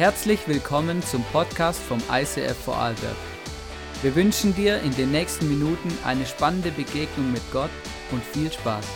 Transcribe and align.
Herzlich 0.00 0.48
willkommen 0.48 1.02
zum 1.02 1.22
Podcast 1.24 1.78
vom 1.78 1.98
ICF 2.10 2.56
Vorarlberg. 2.64 3.14
Wir 4.00 4.16
wünschen 4.16 4.54
dir 4.54 4.80
in 4.80 4.96
den 4.96 5.10
nächsten 5.10 5.46
Minuten 5.46 5.92
eine 6.06 6.24
spannende 6.24 6.70
Begegnung 6.70 7.30
mit 7.30 7.42
Gott 7.52 7.68
und 8.10 8.24
viel 8.24 8.50
Spaß. 8.50 8.86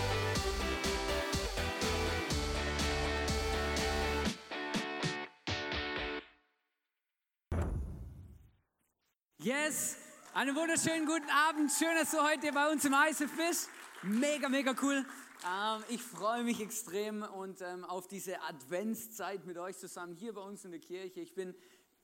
Yes, 9.43 9.99
einen 10.33 10.57
wunderschönen 10.57 11.05
guten 11.05 11.29
Abend. 11.29 11.71
Schön, 11.71 11.95
dass 12.01 12.13
du 12.13 12.23
heute 12.23 12.51
bei 12.51 12.73
uns 12.73 12.83
im 12.87 12.95
ICF 12.95 13.31
bist. 13.37 13.69
Mega, 14.03 14.49
mega 14.49 14.75
cool. 14.81 15.05
Ähm, 15.47 15.85
ich 15.91 16.03
freue 16.03 16.43
mich 16.43 16.63
extrem 16.63 17.23
und 17.23 17.61
ähm, 17.61 17.85
auf 17.85 18.09
diese 18.09 18.41
Adventszeit 18.45 19.45
mit 19.45 19.59
euch 19.59 19.77
zusammen 19.77 20.15
hier 20.15 20.33
bei 20.33 20.41
uns 20.41 20.65
in 20.65 20.71
der 20.71 20.81
Kirche. 20.81 21.21
Ich 21.21 21.35
bin 21.35 21.55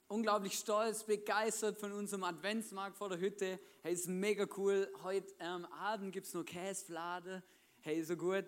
unglaublich 0.09 0.59
stolz, 0.59 1.05
begeistert 1.05 1.79
von 1.79 1.93
unserem 1.93 2.25
Adventsmarkt 2.25 2.99
vor 2.99 3.09
der 3.09 3.19
Hütte. 3.19 3.59
Hey, 3.83 3.95
ist 3.95 4.09
mega 4.09 4.47
cool. 4.59 4.93
Heute 5.05 5.33
ähm, 5.39 5.65
Abend 5.67 6.13
gibt 6.13 6.27
es 6.27 6.35
noch 6.35 6.45
Käseflade. 6.45 7.43
Hey, 7.81 8.03
so 8.03 8.15
gut. 8.15 8.45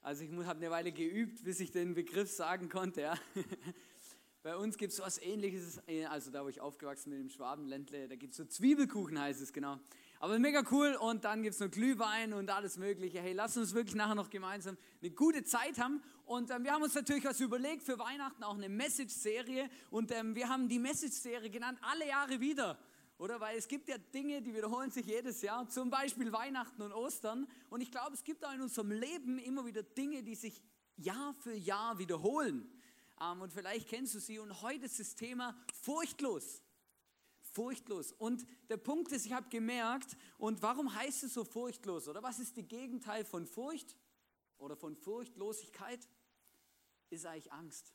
Also 0.00 0.24
ich 0.24 0.30
habe 0.32 0.58
eine 0.58 0.70
Weile 0.72 0.90
geübt, 0.90 1.44
bis 1.44 1.60
ich 1.60 1.70
den 1.70 1.94
Begriff 1.94 2.28
sagen 2.28 2.68
konnte. 2.68 3.02
Ja. 3.02 3.14
Bei 4.42 4.56
uns 4.56 4.76
gibt 4.76 4.92
es 4.92 4.98
was 4.98 5.22
ähnliches, 5.22 5.80
äh, 5.86 6.06
also 6.06 6.32
da 6.32 6.44
wo 6.44 6.48
ich 6.48 6.60
aufgewachsen 6.60 7.10
bin 7.10 7.20
im 7.20 7.28
Schwabenländle, 7.28 8.08
da 8.08 8.16
gibt 8.16 8.32
es 8.32 8.38
so 8.38 8.44
Zwiebelkuchen 8.44 9.20
heißt 9.20 9.40
es 9.40 9.52
genau. 9.52 9.78
Aber 10.22 10.38
mega 10.38 10.62
cool 10.70 10.94
und 11.00 11.24
dann 11.24 11.42
gibt 11.42 11.54
es 11.54 11.60
noch 11.60 11.68
Glühwein 11.68 12.32
und 12.32 12.48
alles 12.48 12.76
mögliche. 12.76 13.20
Hey, 13.20 13.32
lass 13.32 13.56
uns 13.56 13.74
wirklich 13.74 13.96
nachher 13.96 14.14
noch 14.14 14.30
gemeinsam 14.30 14.78
eine 15.00 15.10
gute 15.10 15.42
Zeit 15.42 15.80
haben. 15.80 16.00
Und 16.26 16.48
ähm, 16.52 16.62
wir 16.62 16.70
haben 16.70 16.82
uns 16.84 16.94
natürlich 16.94 17.24
was 17.24 17.40
überlegt 17.40 17.82
für 17.82 17.98
Weihnachten, 17.98 18.44
auch 18.44 18.54
eine 18.54 18.68
Message-Serie. 18.68 19.68
Und 19.90 20.12
ähm, 20.12 20.36
wir 20.36 20.48
haben 20.48 20.68
die 20.68 20.78
Message-Serie 20.78 21.50
genannt, 21.50 21.80
alle 21.82 22.06
Jahre 22.06 22.38
wieder. 22.38 22.78
Oder? 23.18 23.40
Weil 23.40 23.58
es 23.58 23.66
gibt 23.66 23.88
ja 23.88 23.98
Dinge, 23.98 24.40
die 24.42 24.54
wiederholen 24.54 24.92
sich 24.92 25.06
jedes 25.06 25.42
Jahr, 25.42 25.68
zum 25.68 25.90
Beispiel 25.90 26.30
Weihnachten 26.30 26.82
und 26.82 26.92
Ostern. 26.92 27.48
Und 27.68 27.80
ich 27.80 27.90
glaube, 27.90 28.14
es 28.14 28.22
gibt 28.22 28.46
auch 28.46 28.54
in 28.54 28.60
unserem 28.60 28.92
Leben 28.92 29.40
immer 29.40 29.66
wieder 29.66 29.82
Dinge, 29.82 30.22
die 30.22 30.36
sich 30.36 30.62
Jahr 30.98 31.34
für 31.34 31.54
Jahr 31.54 31.98
wiederholen. 31.98 32.70
Ähm, 33.20 33.40
und 33.40 33.52
vielleicht 33.52 33.88
kennst 33.88 34.14
du 34.14 34.20
sie. 34.20 34.38
Und 34.38 34.62
heute 34.62 34.84
ist 34.84 35.00
das 35.00 35.16
Thema 35.16 35.56
furchtlos 35.82 36.62
furchtlos. 37.52 38.12
Und 38.12 38.46
der 38.68 38.76
Punkt 38.76 39.12
ist, 39.12 39.26
ich 39.26 39.32
habe 39.32 39.48
gemerkt, 39.48 40.16
und 40.38 40.62
warum 40.62 40.94
heißt 40.94 41.24
es 41.24 41.34
so 41.34 41.44
furchtlos? 41.44 42.08
Oder 42.08 42.22
was 42.22 42.38
ist 42.38 42.56
das 42.56 42.66
Gegenteil 42.66 43.24
von 43.24 43.46
Furcht 43.46 43.96
oder 44.58 44.76
von 44.76 44.96
Furchtlosigkeit? 44.96 46.08
Ist 47.10 47.26
eigentlich 47.26 47.52
Angst. 47.52 47.92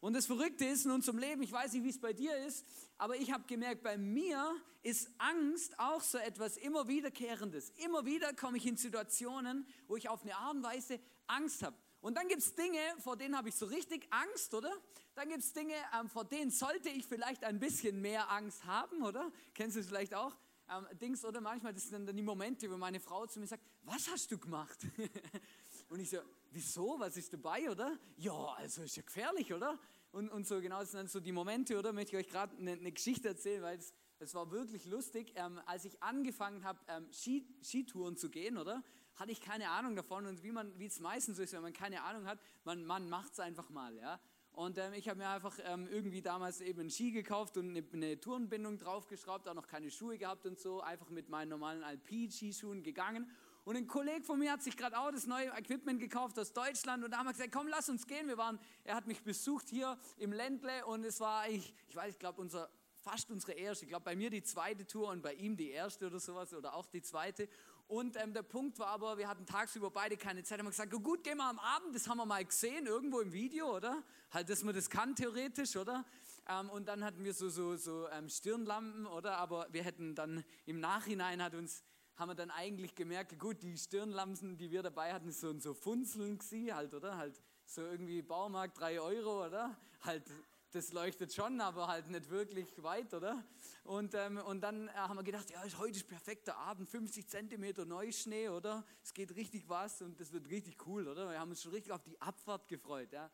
Und 0.00 0.14
das 0.14 0.26
Verrückte 0.26 0.64
ist 0.64 0.84
in 0.84 0.92
unserem 0.92 1.18
Leben, 1.18 1.42
ich 1.42 1.52
weiß 1.52 1.72
nicht, 1.72 1.84
wie 1.84 1.90
es 1.90 2.00
bei 2.00 2.12
dir 2.12 2.36
ist, 2.46 2.64
aber 2.98 3.16
ich 3.16 3.32
habe 3.32 3.44
gemerkt, 3.46 3.82
bei 3.82 3.98
mir 3.98 4.54
ist 4.82 5.10
Angst 5.18 5.78
auch 5.78 6.00
so 6.00 6.18
etwas 6.18 6.56
immer 6.56 6.86
wiederkehrendes. 6.86 7.70
Immer 7.70 8.06
wieder 8.06 8.32
komme 8.32 8.58
ich 8.58 8.66
in 8.66 8.76
Situationen, 8.76 9.66
wo 9.88 9.96
ich 9.96 10.08
auf 10.08 10.22
eine 10.22 10.36
Art 10.36 10.54
und 10.54 10.62
Weise 10.62 11.00
Angst 11.26 11.62
habe. 11.62 11.76
Und 12.08 12.14
dann 12.14 12.26
gibt 12.26 12.40
es 12.40 12.54
Dinge, 12.54 12.78
vor 13.00 13.18
denen 13.18 13.36
habe 13.36 13.50
ich 13.50 13.54
so 13.54 13.66
richtig 13.66 14.08
Angst, 14.08 14.54
oder? 14.54 14.72
Dann 15.14 15.28
gibt 15.28 15.40
es 15.40 15.52
Dinge, 15.52 15.74
ähm, 15.94 16.08
vor 16.08 16.24
denen 16.24 16.50
sollte 16.50 16.88
ich 16.88 17.04
vielleicht 17.04 17.44
ein 17.44 17.60
bisschen 17.60 18.00
mehr 18.00 18.30
Angst 18.30 18.64
haben, 18.64 19.02
oder? 19.02 19.30
Kennst 19.52 19.76
du 19.76 19.80
es 19.80 19.88
vielleicht 19.88 20.14
auch? 20.14 20.34
Ähm, 20.70 20.86
Dings, 20.98 21.22
oder 21.22 21.42
manchmal, 21.42 21.74
das 21.74 21.86
sind 21.86 22.06
dann 22.06 22.16
die 22.16 22.22
Momente, 22.22 22.70
wo 22.70 22.78
meine 22.78 22.98
Frau 22.98 23.26
zu 23.26 23.40
mir 23.40 23.46
sagt, 23.46 23.62
was 23.82 24.08
hast 24.10 24.32
du 24.32 24.38
gemacht? 24.38 24.78
und 25.90 26.00
ich 26.00 26.08
so, 26.08 26.20
wieso, 26.50 26.98
was 26.98 27.14
ist 27.18 27.30
dabei, 27.30 27.70
oder? 27.70 27.98
Ja, 28.16 28.54
also 28.56 28.84
ist 28.84 28.96
ja 28.96 29.02
gefährlich, 29.02 29.52
oder? 29.52 29.78
Und, 30.10 30.30
und 30.30 30.46
so 30.46 30.62
genau, 30.62 30.80
das 30.80 30.92
sind 30.92 31.00
dann 31.00 31.08
so 31.08 31.20
die 31.20 31.32
Momente, 31.32 31.78
oder? 31.78 31.92
Möchte 31.92 32.16
ich 32.16 32.24
euch 32.24 32.32
gerade 32.32 32.56
eine, 32.56 32.72
eine, 32.72 32.90
Geschichte 32.90 33.28
erzählen, 33.28 33.60
weil 33.60 33.76
es, 33.76 33.92
es 34.18 34.32
war 34.32 34.50
wirklich 34.50 34.86
lustig. 34.86 35.34
Ähm, 35.36 35.60
als 35.66 35.84
ich 35.84 36.02
angefangen 36.02 36.64
habe, 36.64 36.80
ähm, 36.88 37.12
Ski, 37.12 37.46
Skitouren 37.62 38.16
zu 38.16 38.30
gehen, 38.30 38.56
oder? 38.56 38.82
Hatte 39.18 39.32
ich 39.32 39.40
keine 39.40 39.70
Ahnung 39.70 39.96
davon 39.96 40.26
und 40.26 40.42
wie 40.42 40.52
man, 40.52 40.78
wie 40.78 40.86
es 40.86 41.00
meistens 41.00 41.36
so 41.36 41.42
ist, 41.42 41.52
wenn 41.52 41.62
man 41.62 41.72
keine 41.72 42.02
Ahnung 42.02 42.26
hat, 42.26 42.38
man, 42.64 42.84
man 42.84 43.08
macht 43.08 43.32
es 43.32 43.40
einfach 43.40 43.68
mal, 43.70 43.96
ja. 43.96 44.20
Und 44.52 44.76
ähm, 44.78 44.92
ich 44.94 45.08
habe 45.08 45.18
mir 45.18 45.28
einfach 45.28 45.56
ähm, 45.66 45.86
irgendwie 45.88 46.20
damals 46.20 46.60
eben 46.60 46.80
einen 46.80 46.90
Ski 46.90 47.12
gekauft 47.12 47.56
und 47.56 47.70
eine, 47.70 47.84
eine 47.92 48.18
Tourenbindung 48.18 48.78
draufgeschraubt, 48.78 49.46
auch 49.48 49.54
noch 49.54 49.68
keine 49.68 49.90
Schuhe 49.90 50.18
gehabt 50.18 50.46
und 50.46 50.58
so, 50.58 50.80
einfach 50.80 51.10
mit 51.10 51.28
meinen 51.28 51.50
normalen 51.50 51.84
Alpin-Skischuhen 51.84 52.82
gegangen. 52.82 53.30
Und 53.64 53.76
ein 53.76 53.86
Kollege 53.86 54.24
von 54.24 54.38
mir 54.38 54.50
hat 54.50 54.62
sich 54.62 54.76
gerade 54.76 54.98
auch 54.98 55.10
das 55.10 55.26
neue 55.26 55.48
Equipment 55.48 56.00
gekauft 56.00 56.38
aus 56.38 56.52
Deutschland 56.52 57.04
und 57.04 57.10
da 57.10 57.18
haben 57.18 57.26
wir 57.26 57.32
gesagt, 57.32 57.52
komm, 57.52 57.68
lass 57.68 57.88
uns 57.88 58.06
gehen. 58.06 58.26
Wir 58.26 58.38
waren, 58.38 58.58
er 58.82 58.94
hat 58.94 59.06
mich 59.06 59.22
besucht 59.22 59.68
hier 59.68 59.98
im 60.16 60.32
Ländle 60.32 60.86
und 60.86 61.04
es 61.04 61.20
war, 61.20 61.48
ich, 61.48 61.74
ich 61.86 61.94
weiß, 61.94 62.14
ich 62.14 62.18
glaube, 62.18 62.40
unser, 62.40 62.70
fast 62.96 63.30
unsere 63.30 63.52
erste. 63.52 63.84
Ich 63.84 63.90
glaube, 63.90 64.04
bei 64.04 64.16
mir 64.16 64.30
die 64.30 64.42
zweite 64.42 64.86
Tour 64.86 65.08
und 65.10 65.22
bei 65.22 65.34
ihm 65.34 65.56
die 65.56 65.70
erste 65.70 66.06
oder 66.06 66.18
sowas 66.18 66.52
oder 66.54 66.74
auch 66.74 66.86
die 66.86 67.02
zweite. 67.02 67.48
Und 67.88 68.16
ähm, 68.22 68.34
der 68.34 68.42
Punkt 68.42 68.78
war 68.78 68.88
aber, 68.88 69.16
wir 69.16 69.26
hatten 69.26 69.46
tagsüber 69.46 69.90
beide 69.90 70.18
keine 70.18 70.42
Zeit. 70.42 70.58
Haben 70.58 70.66
wir 70.66 70.72
gesagt, 70.72 70.92
gut, 70.92 71.24
gehen 71.24 71.38
wir 71.38 71.48
am 71.48 71.58
Abend, 71.58 71.94
das 71.94 72.06
haben 72.06 72.18
wir 72.18 72.26
mal 72.26 72.44
gesehen, 72.44 72.86
irgendwo 72.86 73.20
im 73.20 73.32
Video, 73.32 73.74
oder? 73.74 74.04
Halt, 74.30 74.50
dass 74.50 74.62
man 74.62 74.74
das 74.74 74.90
kann 74.90 75.16
theoretisch, 75.16 75.74
oder? 75.74 76.04
Ähm, 76.46 76.68
und 76.68 76.86
dann 76.86 77.02
hatten 77.02 77.24
wir 77.24 77.32
so, 77.32 77.48
so, 77.48 77.76
so 77.76 78.06
ähm, 78.10 78.28
Stirnlampen, 78.28 79.06
oder? 79.06 79.38
Aber 79.38 79.68
wir 79.70 79.82
hätten 79.82 80.14
dann 80.14 80.44
im 80.66 80.80
Nachhinein 80.80 81.42
hat 81.42 81.54
uns, 81.54 81.82
haben 82.16 82.28
wir 82.28 82.34
dann 82.34 82.50
eigentlich 82.50 82.94
gemerkt, 82.94 83.38
gut, 83.38 83.62
die 83.62 83.78
Stirnlampen, 83.78 84.58
die 84.58 84.70
wir 84.70 84.82
dabei 84.82 85.14
hatten, 85.14 85.32
so, 85.32 85.58
so 85.58 85.72
Funzeln 85.72 86.36
gewesen, 86.36 86.74
halt, 86.74 86.92
oder? 86.92 87.16
Halt 87.16 87.40
so 87.64 87.80
irgendwie 87.80 88.20
Baumarkt, 88.20 88.78
drei 88.78 89.00
Euro, 89.00 89.46
oder? 89.46 89.74
Halt 90.02 90.24
das 90.72 90.92
leuchtet 90.92 91.32
schon, 91.32 91.60
aber 91.60 91.88
halt 91.88 92.08
nicht 92.08 92.28
wirklich 92.28 92.82
weit, 92.82 93.14
oder? 93.14 93.42
Und, 93.84 94.14
ähm, 94.14 94.38
und 94.38 94.60
dann 94.60 94.88
äh, 94.88 94.92
haben 94.92 95.16
wir 95.16 95.22
gedacht, 95.22 95.50
ja, 95.50 95.62
heute 95.78 95.96
ist 95.96 96.06
perfekter 96.06 96.56
Abend, 96.58 96.88
50 96.88 97.26
Zentimeter 97.26 97.84
Neuschnee, 97.86 98.48
oder? 98.48 98.84
Es 99.02 99.14
geht 99.14 99.34
richtig 99.34 99.68
was 99.68 100.02
und 100.02 100.20
das 100.20 100.32
wird 100.32 100.48
richtig 100.50 100.86
cool, 100.86 101.08
oder? 101.08 101.30
Wir 101.30 101.40
haben 101.40 101.50
uns 101.50 101.62
schon 101.62 101.72
richtig 101.72 101.92
auf 101.92 102.02
die 102.02 102.20
Abfahrt 102.20 102.68
gefreut, 102.68 103.12
ja? 103.12 103.30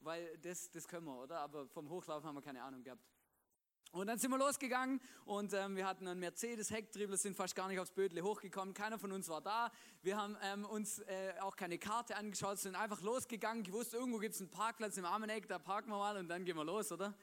Weil 0.00 0.36
das, 0.38 0.70
das 0.70 0.86
können 0.86 1.06
wir, 1.06 1.18
oder? 1.18 1.40
Aber 1.40 1.66
vom 1.68 1.88
Hochlaufen 1.88 2.28
haben 2.28 2.36
wir 2.36 2.42
keine 2.42 2.62
Ahnung 2.62 2.82
gehabt. 2.82 3.04
Und 3.92 4.06
dann 4.06 4.18
sind 4.18 4.30
wir 4.30 4.38
losgegangen 4.38 5.00
und 5.24 5.52
ähm, 5.52 5.74
wir 5.74 5.84
hatten 5.84 6.06
einen 6.06 6.20
Mercedes-Hecktriebler, 6.20 7.16
sind 7.16 7.36
fast 7.36 7.56
gar 7.56 7.66
nicht 7.66 7.80
aufs 7.80 7.90
Bödle 7.90 8.22
hochgekommen. 8.22 8.72
Keiner 8.72 9.00
von 9.00 9.10
uns 9.10 9.28
war 9.28 9.40
da. 9.40 9.72
Wir 10.02 10.16
haben 10.16 10.36
ähm, 10.42 10.64
uns 10.64 11.00
äh, 11.00 11.34
auch 11.40 11.56
keine 11.56 11.76
Karte 11.76 12.14
angeschaut, 12.14 12.58
sind 12.58 12.76
einfach 12.76 13.00
losgegangen, 13.02 13.64
gewusst, 13.64 13.92
irgendwo 13.92 14.18
gibt 14.18 14.36
es 14.36 14.40
einen 14.40 14.50
Parkplatz 14.50 14.96
im 14.96 15.04
Armeneck, 15.04 15.48
da 15.48 15.58
parken 15.58 15.90
wir 15.90 15.98
mal 15.98 16.16
und 16.16 16.28
dann 16.28 16.44
gehen 16.44 16.56
wir 16.56 16.64
los, 16.64 16.92
oder? 16.92 17.16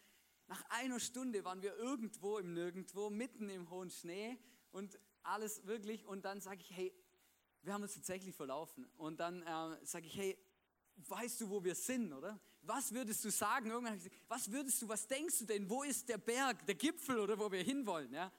Nach 0.47 0.61
einer 0.69 0.99
Stunde 0.99 1.45
waren 1.45 1.61
wir 1.61 1.73
irgendwo 1.77 2.37
im 2.37 2.53
Nirgendwo, 2.53 3.09
mitten 3.09 3.49
im 3.49 3.69
hohen 3.69 3.89
Schnee 3.89 4.37
und 4.71 4.99
alles 5.23 5.65
wirklich. 5.67 6.05
Und 6.05 6.25
dann 6.25 6.41
sage 6.41 6.59
ich, 6.61 6.75
hey, 6.75 6.93
wir 7.61 7.73
haben 7.73 7.83
uns 7.83 7.93
tatsächlich 7.93 8.35
verlaufen. 8.35 8.85
Und 8.97 9.19
dann 9.19 9.41
äh, 9.41 9.85
sage 9.85 10.05
ich, 10.05 10.17
hey, 10.17 10.37
weißt 10.97 11.41
du, 11.41 11.49
wo 11.49 11.63
wir 11.63 11.75
sind, 11.75 12.13
oder? 12.13 12.39
Was 12.61 12.91
würdest 12.91 13.23
du 13.23 13.29
sagen? 13.29 13.67
Irgendwann 13.67 13.93
habe 13.93 13.97
ich 13.97 14.03
gesagt, 14.03 14.23
was 14.27 14.51
würdest 14.51 14.81
du, 14.81 14.89
was 14.89 15.07
denkst 15.07 15.39
du 15.39 15.45
denn? 15.45 15.69
Wo 15.69 15.83
ist 15.83 16.09
der 16.09 16.17
Berg, 16.17 16.65
der 16.65 16.75
Gipfel 16.75 17.19
oder 17.19 17.39
wo 17.39 17.51
wir 17.51 17.63
hinwollen? 17.63 18.13
Ja? 18.13 18.31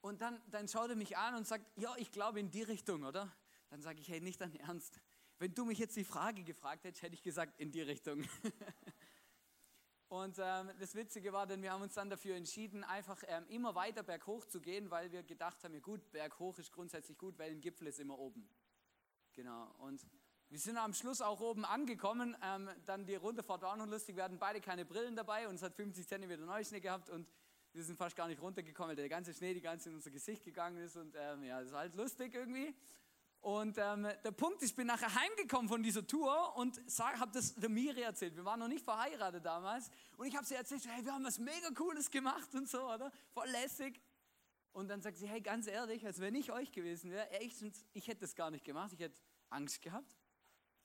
Und 0.00 0.20
dann, 0.20 0.40
dann 0.50 0.68
schaut 0.68 0.90
er 0.90 0.96
mich 0.96 1.16
an 1.16 1.34
und 1.34 1.46
sagt, 1.46 1.66
ja, 1.76 1.94
ich 1.96 2.10
glaube 2.10 2.40
in 2.40 2.50
die 2.50 2.62
Richtung, 2.62 3.04
oder? 3.04 3.34
Dann 3.70 3.82
sage 3.82 4.00
ich, 4.00 4.08
hey, 4.08 4.20
nicht 4.20 4.40
dein 4.40 4.54
Ernst. 4.56 5.00
Wenn 5.38 5.54
du 5.54 5.64
mich 5.64 5.78
jetzt 5.78 5.96
die 5.96 6.04
Frage 6.04 6.44
gefragt 6.44 6.84
hättest, 6.84 7.02
hätte 7.02 7.14
ich 7.14 7.22
gesagt, 7.22 7.58
in 7.58 7.72
die 7.72 7.82
Richtung. 7.82 8.22
und 10.08 10.36
ähm, 10.38 10.70
das 10.78 10.94
Witzige 10.94 11.32
war, 11.32 11.46
denn 11.46 11.60
wir 11.62 11.72
haben 11.72 11.82
uns 11.82 11.94
dann 11.94 12.08
dafür 12.08 12.36
entschieden, 12.36 12.84
einfach 12.84 13.22
ähm, 13.26 13.46
immer 13.48 13.74
weiter 13.74 14.02
berghoch 14.02 14.46
zu 14.46 14.60
gehen, 14.60 14.90
weil 14.90 15.10
wir 15.10 15.22
gedacht 15.22 15.64
haben, 15.64 15.74
ja 15.74 15.80
gut, 15.80 16.12
berghoch 16.12 16.58
ist 16.58 16.72
grundsätzlich 16.72 17.18
gut, 17.18 17.38
weil 17.38 17.50
ein 17.50 17.60
Gipfel 17.60 17.88
ist 17.88 17.98
immer 17.98 18.18
oben. 18.18 18.48
Genau. 19.32 19.74
Und 19.78 20.06
wir 20.50 20.58
sind 20.58 20.76
am 20.76 20.94
Schluss 20.94 21.20
auch 21.20 21.40
oben 21.40 21.64
angekommen. 21.64 22.36
Ähm, 22.42 22.68
dann 22.84 23.06
die 23.06 23.16
Rundefahrt 23.16 23.62
war 23.62 23.72
auch 23.72 23.76
noch 23.76 23.88
lustig. 23.88 24.16
Wir 24.16 24.24
hatten 24.24 24.38
beide 24.38 24.60
keine 24.60 24.84
Brillen 24.84 25.16
dabei 25.16 25.48
und 25.48 25.56
es 25.56 25.62
hat 25.62 25.74
50 25.74 26.06
cm 26.06 26.44
Neuschnee 26.44 26.80
gehabt 26.80 27.10
und 27.10 27.28
wir 27.72 27.82
sind 27.82 27.96
fast 27.96 28.14
gar 28.14 28.28
nicht 28.28 28.40
runtergekommen, 28.40 28.90
weil 28.90 28.96
der 28.96 29.08
ganze 29.08 29.34
Schnee 29.34 29.52
die 29.52 29.60
ganze 29.60 29.88
in 29.88 29.96
unser 29.96 30.10
Gesicht 30.10 30.44
gegangen 30.44 30.76
ist 30.78 30.96
und 30.96 31.14
ähm, 31.18 31.42
ja, 31.42 31.60
das 31.60 31.72
war 31.72 31.80
halt 31.80 31.96
lustig 31.96 32.34
irgendwie. 32.34 32.74
Und 33.40 33.76
ähm, 33.76 34.08
der 34.24 34.30
Punkt 34.30 34.62
ist, 34.62 34.70
ich 34.70 34.76
bin 34.76 34.86
nachher 34.86 35.14
heimgekommen 35.14 35.68
von 35.68 35.82
dieser 35.82 36.06
Tour 36.06 36.56
und 36.56 36.80
habe 36.98 37.30
das 37.32 37.54
der 37.54 37.68
Miri 37.68 38.00
erzählt. 38.00 38.36
Wir 38.36 38.44
waren 38.44 38.58
noch 38.58 38.68
nicht 38.68 38.84
verheiratet 38.84 39.44
damals 39.44 39.90
und 40.16 40.26
ich 40.26 40.34
habe 40.34 40.46
sie 40.46 40.54
erzählt, 40.54 40.86
hey, 40.88 41.04
wir 41.04 41.12
haben 41.12 41.24
was 41.24 41.38
mega 41.38 41.70
Cooles 41.74 42.10
gemacht 42.10 42.54
und 42.54 42.68
so, 42.68 42.90
oder? 42.90 43.12
Voll 43.32 43.48
lässig. 43.48 44.00
Und 44.72 44.88
dann 44.88 45.02
sagt 45.02 45.18
sie, 45.18 45.28
hey, 45.28 45.40
ganz 45.40 45.66
ehrlich, 45.66 46.06
als 46.06 46.20
wenn 46.20 46.34
ich 46.34 46.52
euch 46.52 46.72
gewesen 46.72 47.10
wäre, 47.10 47.28
echt, 47.32 47.62
ich 47.92 48.08
hätte 48.08 48.22
das 48.22 48.34
gar 48.34 48.50
nicht 48.50 48.64
gemacht, 48.64 48.92
ich 48.94 49.00
hätte 49.00 49.20
Angst 49.50 49.82
gehabt. 49.82 50.16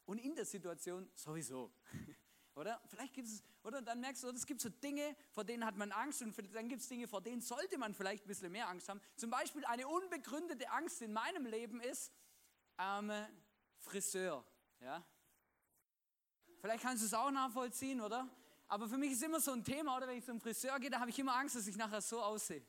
Und 0.09 0.17
in 0.17 0.33
der 0.33 0.45
Situation 0.45 1.07
sowieso. 1.13 1.71
Oder? 2.55 2.81
Vielleicht 2.87 3.13
gibt 3.13 3.27
es, 3.27 3.43
oder 3.61 3.79
dann 3.79 3.99
merkst 3.99 4.23
du, 4.23 4.29
es 4.29 4.47
gibt 4.47 4.59
so 4.59 4.67
Dinge, 4.67 5.15
vor 5.29 5.43
denen 5.43 5.63
hat 5.63 5.77
man 5.77 5.91
Angst 5.91 6.23
und 6.23 6.35
dann 6.55 6.67
gibt 6.67 6.81
es 6.81 6.87
Dinge, 6.89 7.07
vor 7.07 7.21
denen 7.21 7.41
sollte 7.41 7.77
man 7.77 7.93
vielleicht 7.93 8.25
ein 8.25 8.27
bisschen 8.27 8.51
mehr 8.51 8.67
Angst 8.67 8.89
haben. 8.89 8.99
Zum 9.15 9.29
Beispiel 9.29 9.63
eine 9.65 9.87
unbegründete 9.87 10.69
Angst 10.71 11.03
in 11.03 11.13
meinem 11.13 11.45
Leben 11.45 11.79
ist 11.79 12.11
ähm, 12.79 13.11
Friseur. 13.77 14.43
Ja? 14.79 15.05
Vielleicht 16.59 16.81
kannst 16.81 17.03
du 17.03 17.05
es 17.05 17.13
auch 17.13 17.29
nachvollziehen, 17.29 18.01
oder? 18.01 18.27
Aber 18.67 18.89
für 18.89 18.97
mich 18.97 19.11
ist 19.11 19.21
immer 19.21 19.39
so 19.39 19.51
ein 19.51 19.63
Thema, 19.63 19.95
oder 19.95 20.07
wenn 20.07 20.17
ich 20.17 20.25
zum 20.25 20.41
Friseur 20.41 20.79
gehe, 20.79 20.89
da 20.89 20.99
habe 20.99 21.11
ich 21.11 21.19
immer 21.19 21.35
Angst, 21.35 21.55
dass 21.55 21.67
ich 21.67 21.77
nachher 21.77 22.01
so 22.01 22.19
aussehe. 22.19 22.65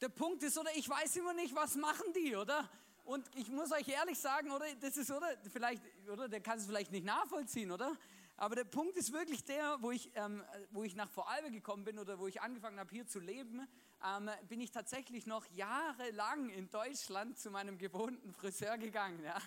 Der 0.00 0.08
Punkt 0.08 0.44
ist, 0.44 0.56
oder 0.56 0.70
ich 0.76 0.88
weiß 0.88 1.16
immer 1.16 1.34
nicht, 1.34 1.54
was 1.54 1.74
machen 1.74 2.12
die, 2.14 2.36
oder? 2.36 2.70
Und 3.08 3.24
ich 3.36 3.48
muss 3.48 3.72
euch 3.72 3.88
ehrlich 3.88 4.18
sagen, 4.18 4.50
oder 4.50 4.66
das 4.82 4.98
ist, 4.98 5.10
oder 5.10 5.28
vielleicht, 5.50 5.82
oder 6.12 6.28
der 6.28 6.42
kann 6.42 6.58
es 6.58 6.66
vielleicht 6.66 6.92
nicht 6.92 7.06
nachvollziehen, 7.06 7.72
oder? 7.72 7.96
Aber 8.36 8.54
der 8.54 8.64
Punkt 8.64 8.98
ist 8.98 9.14
wirklich 9.14 9.42
der, 9.46 9.78
wo 9.80 9.90
ich, 9.90 10.10
ähm, 10.14 10.44
wo 10.72 10.84
ich 10.84 10.94
nach 10.94 11.08
Vorarlberg 11.08 11.54
gekommen 11.54 11.84
bin 11.84 11.98
oder 11.98 12.18
wo 12.18 12.26
ich 12.26 12.42
angefangen 12.42 12.78
habe, 12.78 12.90
hier 12.90 13.06
zu 13.06 13.18
leben, 13.18 13.66
ähm, 14.04 14.28
bin 14.50 14.60
ich 14.60 14.72
tatsächlich 14.72 15.24
noch 15.24 15.46
jahrelang 15.52 16.50
in 16.50 16.68
Deutschland 16.68 17.38
zu 17.38 17.50
meinem 17.50 17.78
gewohnten 17.78 18.34
Friseur 18.34 18.76
gegangen. 18.76 19.24
Ja? 19.24 19.38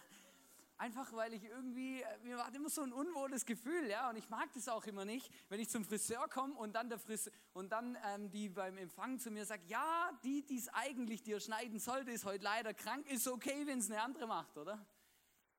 Einfach 0.81 1.13
weil 1.13 1.31
ich 1.35 1.43
irgendwie, 1.43 2.01
äh, 2.01 2.17
mir 2.23 2.37
war 2.37 2.51
immer 2.55 2.67
so 2.67 2.81
ein 2.81 2.91
unwohles 2.91 3.45
Gefühl, 3.45 3.87
ja, 3.87 4.09
und 4.09 4.15
ich 4.15 4.29
mag 4.29 4.51
das 4.53 4.67
auch 4.67 4.83
immer 4.87 5.05
nicht, 5.05 5.31
wenn 5.47 5.59
ich 5.59 5.69
zum 5.69 5.85
Friseur 5.85 6.27
komme 6.27 6.55
und 6.55 6.73
dann 6.73 6.89
der 6.89 6.97
Friseur 6.97 7.31
und 7.53 7.71
dann 7.71 7.95
ähm, 8.03 8.31
die 8.31 8.49
beim 8.49 8.79
Empfang 8.79 9.19
zu 9.19 9.29
mir 9.29 9.45
sagt, 9.45 9.69
ja, 9.69 10.09
die, 10.23 10.43
die 10.43 10.57
es 10.57 10.69
eigentlich 10.69 11.21
dir 11.21 11.39
schneiden 11.39 11.77
sollte, 11.77 12.09
ist 12.09 12.25
heute 12.25 12.43
leider 12.43 12.73
krank, 12.73 13.07
ist 13.11 13.27
okay, 13.27 13.67
wenn 13.67 13.77
es 13.77 13.91
eine 13.91 14.01
andere 14.01 14.25
macht, 14.25 14.57
oder? 14.57 14.83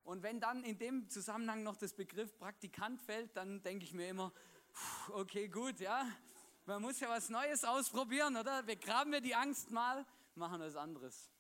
Und 0.03 0.25
wenn 0.25 0.41
dann 0.41 0.65
in 0.65 0.77
dem 0.77 1.09
Zusammenhang 1.09 1.63
noch 1.63 1.77
das 1.77 1.95
Begriff 1.95 2.37
Praktikant 2.37 3.01
fällt, 3.01 3.37
dann 3.37 3.63
denke 3.63 3.85
ich 3.85 3.95
mir 3.95 4.09
immer, 4.09 4.33
okay, 5.11 5.47
gut, 5.47 5.79
ja, 5.79 6.05
man 6.67 6.83
muss 6.83 6.99
ja 6.99 7.09
was 7.09 7.29
Neues 7.29 7.63
ausprobieren, 7.63 8.37
oder? 8.37 8.65
Begraben 8.65 9.13
wir 9.13 9.21
die 9.21 9.37
Angst 9.37 9.71
mal, 9.71 10.05
machen 10.35 10.61
was 10.61 10.75
anderes. 10.75 11.31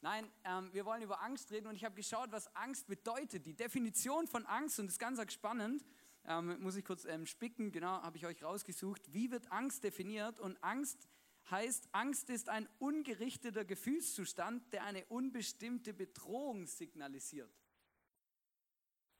Nein, 0.00 0.30
ähm, 0.44 0.72
wir 0.72 0.84
wollen 0.84 1.02
über 1.02 1.22
Angst 1.22 1.50
reden 1.50 1.66
und 1.66 1.74
ich 1.74 1.84
habe 1.84 1.96
geschaut, 1.96 2.30
was 2.30 2.54
Angst 2.54 2.86
bedeutet. 2.86 3.46
Die 3.46 3.54
Definition 3.54 4.28
von 4.28 4.46
Angst 4.46 4.78
und 4.78 4.86
das 4.86 4.94
ist 4.94 5.00
ganz 5.00 5.20
spannend. 5.32 5.84
Ähm, 6.24 6.60
muss 6.60 6.76
ich 6.76 6.84
kurz 6.84 7.04
ähm, 7.04 7.26
spicken, 7.26 7.72
genau, 7.72 8.02
habe 8.02 8.16
ich 8.16 8.24
euch 8.24 8.42
rausgesucht. 8.44 9.12
Wie 9.12 9.30
wird 9.32 9.50
Angst 9.50 9.82
definiert? 9.82 10.38
Und 10.38 10.62
Angst 10.62 11.08
heißt, 11.50 11.88
Angst 11.92 12.30
ist 12.30 12.48
ein 12.48 12.68
ungerichteter 12.78 13.64
Gefühlszustand, 13.64 14.72
der 14.72 14.84
eine 14.84 15.04
unbestimmte 15.06 15.92
Bedrohung 15.94 16.66
signalisiert. 16.66 17.50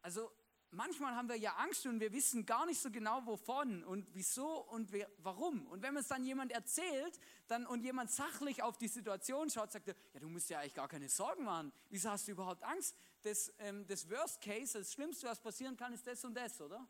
Also 0.02 0.30
manchmal 0.70 1.14
haben 1.14 1.28
wir 1.28 1.36
ja 1.36 1.54
Angst 1.56 1.86
und 1.86 2.00
wir 2.00 2.12
wissen 2.12 2.44
gar 2.44 2.66
nicht 2.66 2.80
so 2.80 2.90
genau 2.90 3.24
wovon 3.26 3.84
und 3.84 4.06
wieso 4.14 4.60
und 4.64 4.92
wer, 4.92 5.08
warum. 5.18 5.66
Und 5.66 5.82
wenn 5.82 5.94
man 5.94 6.02
es 6.02 6.08
dann 6.08 6.24
jemand 6.24 6.52
erzählt 6.52 7.18
dann, 7.46 7.66
und 7.66 7.82
jemand 7.84 8.10
sachlich 8.10 8.62
auf 8.62 8.76
die 8.78 8.88
Situation 8.88 9.50
schaut, 9.50 9.72
sagt 9.72 9.88
er, 9.88 9.94
ja, 10.12 10.20
du 10.20 10.28
musst 10.28 10.50
ja 10.50 10.60
eigentlich 10.60 10.74
gar 10.74 10.88
keine 10.88 11.08
Sorgen 11.08 11.44
machen. 11.44 11.72
Wieso 11.88 12.10
hast 12.10 12.28
du 12.28 12.32
überhaupt 12.32 12.62
Angst? 12.62 12.96
Das, 13.22 13.52
ähm, 13.58 13.86
das 13.86 14.08
Worst 14.10 14.40
Case, 14.40 14.78
das 14.78 14.92
Schlimmste, 14.92 15.26
was 15.26 15.40
passieren 15.40 15.76
kann, 15.76 15.92
ist 15.92 16.06
das 16.06 16.24
und 16.24 16.34
das, 16.34 16.60
oder? 16.60 16.86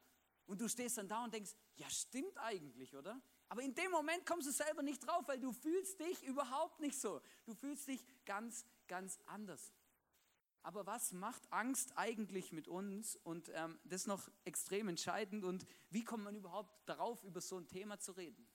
Und 0.47 0.61
du 0.61 0.69
stehst 0.69 0.97
dann 0.97 1.09
da 1.09 1.25
und 1.25 1.35
denkst, 1.35 1.53
ja, 1.77 1.89
stimmt 1.91 2.37
eigentlich, 2.39 2.97
oder? 2.97 3.21
Aber 3.51 3.63
in 3.63 3.75
dem 3.75 3.91
Moment 3.91 4.27
kommst 4.27 4.49
du 4.49 4.53
selber 4.53 4.83
nicht 4.83 5.07
drauf, 5.07 5.27
weil 5.27 5.39
du 5.39 5.53
fühlst 5.53 6.01
dich 6.01 6.23
überhaupt 6.25 6.81
nicht 6.81 6.99
so. 6.99 7.21
Du 7.45 7.55
fühlst 7.55 7.87
dich 7.87 8.05
ganz, 8.25 8.65
ganz 8.87 9.19
anders. 9.27 9.73
Aber 10.69 10.85
was 10.85 11.13
macht 11.13 11.51
Angst 11.51 11.97
eigentlich 11.97 12.53
mit 12.53 12.69
uns? 12.69 13.17
Und 13.17 13.51
ähm, 13.55 13.81
das 13.85 14.03
ist 14.03 14.07
noch 14.07 14.29
extrem 14.45 14.89
entscheidend. 14.89 15.43
Und 15.43 15.65
wie 15.89 16.05
kommt 16.05 16.25
man 16.25 16.35
überhaupt 16.35 16.87
darauf, 16.87 17.25
über 17.25 17.41
so 17.41 17.57
ein 17.57 17.67
Thema 17.69 17.99
zu 18.01 18.13
reden? 18.13 18.47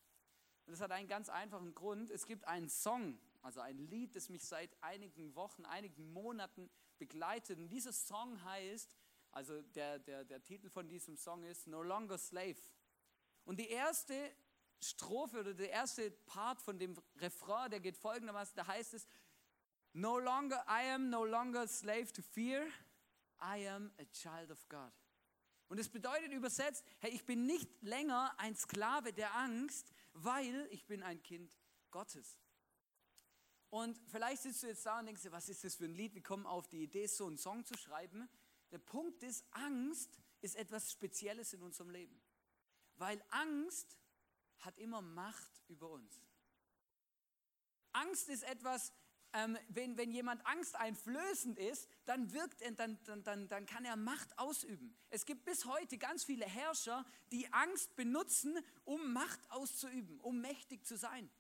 Und 0.68 0.74
das 0.74 0.82
hat 0.82 0.92
einen 0.92 1.08
ganz 1.08 1.30
einfachen 1.30 1.74
Grund. 1.74 2.12
Es 2.12 2.28
gibt 2.28 2.48
einen 2.48 2.70
Song, 2.70 3.18
also 3.42 3.62
ein 3.62 3.80
Lied, 3.80 4.16
das 4.16 4.30
mich 4.30 4.44
seit 4.46 4.70
einigen 4.84 5.34
Wochen, 5.34 5.66
einigen 5.66 6.14
Monaten 6.14 6.70
begleitet. 7.00 7.58
Und 7.58 7.70
dieser 7.70 7.92
Song 7.92 8.44
heißt, 8.44 8.96
also 9.32 9.64
der, 9.64 9.98
der, 9.98 10.24
der 10.24 10.44
Titel 10.44 10.70
von 10.70 10.88
diesem 10.88 11.18
Song 11.18 11.44
ist 11.44 11.66
No 11.66 11.82
Longer 11.82 12.20
Slave. 12.20 12.62
Und 13.44 13.60
die 13.60 13.70
erste 13.70 14.36
Strophe 14.84 15.40
oder 15.40 15.56
der 15.56 15.72
erste 15.72 16.12
Part 16.12 16.62
von 16.62 16.78
dem 16.78 16.96
Refrain, 17.16 17.72
der 17.72 17.80
geht 17.80 17.98
folgendermaßen, 17.98 18.56
da 18.56 18.68
heißt 18.68 18.94
es, 18.94 19.08
No 19.94 20.18
longer, 20.18 20.64
I 20.68 20.92
am 20.94 21.10
no 21.10 21.24
longer 21.24 21.68
slave 21.68 22.12
to 22.14 22.22
fear, 22.22 22.68
I 23.40 23.68
am 23.68 23.92
a 24.00 24.06
child 24.06 24.52
of 24.52 24.68
God. 24.68 24.92
Und 25.68 25.80
es 25.80 25.90
bedeutet 25.90 26.32
übersetzt, 26.32 26.84
hey, 27.00 27.12
ich 27.12 27.26
bin 27.26 27.46
nicht 27.46 27.70
länger 27.82 28.34
ein 28.38 28.56
Sklave 28.56 29.14
der 29.14 29.34
Angst, 29.36 29.92
weil 30.14 30.68
ich 30.72 30.86
bin 30.86 31.04
ein 31.04 31.22
Kind 31.22 31.56
Gottes. 31.92 32.40
Und 33.70 34.00
vielleicht 34.08 34.44
sitzt 34.44 34.62
du 34.62 34.68
jetzt 34.68 34.86
da 34.86 35.00
und 35.00 35.08
denkst 35.08 35.24
dir, 35.24 35.32
was 35.32 35.50
ist 35.50 35.64
das 35.64 35.76
für 35.76 35.86
ein 35.86 35.96
Lied? 35.96 36.14
Wir 36.14 36.22
kommen 36.22 36.46
auf 36.46 36.68
die 36.68 36.84
Idee, 36.84 37.08
so 37.08 37.26
einen 37.26 37.38
Song 37.38 37.66
zu 37.66 37.76
schreiben. 37.76 38.30
Der 38.72 38.78
Punkt 38.78 39.24
ist, 39.24 39.46
Angst 39.52 40.20
ist 40.42 40.56
etwas 40.56 40.92
Spezielles 40.92 41.54
in 41.54 41.64
unserem 41.64 41.90
Leben. 41.90 42.22
Weil 42.98 43.24
Angst 43.30 43.98
hat 44.60 44.78
immer 44.78 45.02
Macht 45.02 45.64
über 45.68 45.90
uns. 45.90 46.22
Angst 47.94 48.30
ist 48.30 48.44
etwas, 48.44 48.92
ähm, 49.34 49.58
wenn, 49.70 49.98
wenn 49.98 50.12
jemand 50.12 50.46
angsteinflößend 50.46 51.58
ist, 51.58 51.90
dann 52.06 52.32
wirkt 52.34 52.62
er, 52.62 52.72
dann, 52.72 53.00
dann, 53.06 53.24
dann, 53.24 53.48
dann 53.48 53.66
kann 53.66 53.84
er 53.84 53.96
Macht 53.96 54.38
ausüben. 54.38 54.96
Es 55.10 55.26
gibt 55.26 55.44
bis 55.44 55.66
heute 55.66 55.98
ganz 55.98 56.24
viele 56.24 56.46
Herrscher, 56.46 57.04
die 57.32 57.52
Angst 57.52 57.96
benutzen, 57.96 58.58
um 58.86 59.12
Macht 59.12 59.40
auszuüben, 59.50 60.20
um 60.20 60.40
mächtig 60.40 60.86
zu 60.86 60.98
sein. 60.98 61.32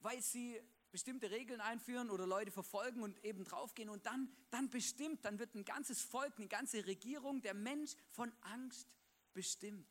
Weil 0.00 0.22
sie 0.22 0.58
bestimmte 0.90 1.30
Regeln 1.30 1.60
einführen 1.60 2.08
oder 2.08 2.26
Leute 2.26 2.50
verfolgen 2.50 3.02
und 3.02 3.22
eben 3.22 3.44
draufgehen 3.44 3.90
und 3.90 4.06
dann, 4.06 4.32
dann 4.50 4.70
bestimmt, 4.70 5.24
dann 5.24 5.38
wird 5.38 5.54
ein 5.54 5.64
ganzes 5.64 6.00
Volk, 6.00 6.34
eine 6.38 6.48
ganze 6.48 6.86
Regierung, 6.86 7.42
der 7.42 7.54
Mensch 7.54 7.96
von 8.12 8.32
Angst 8.42 8.88
bestimmt. 9.34 9.88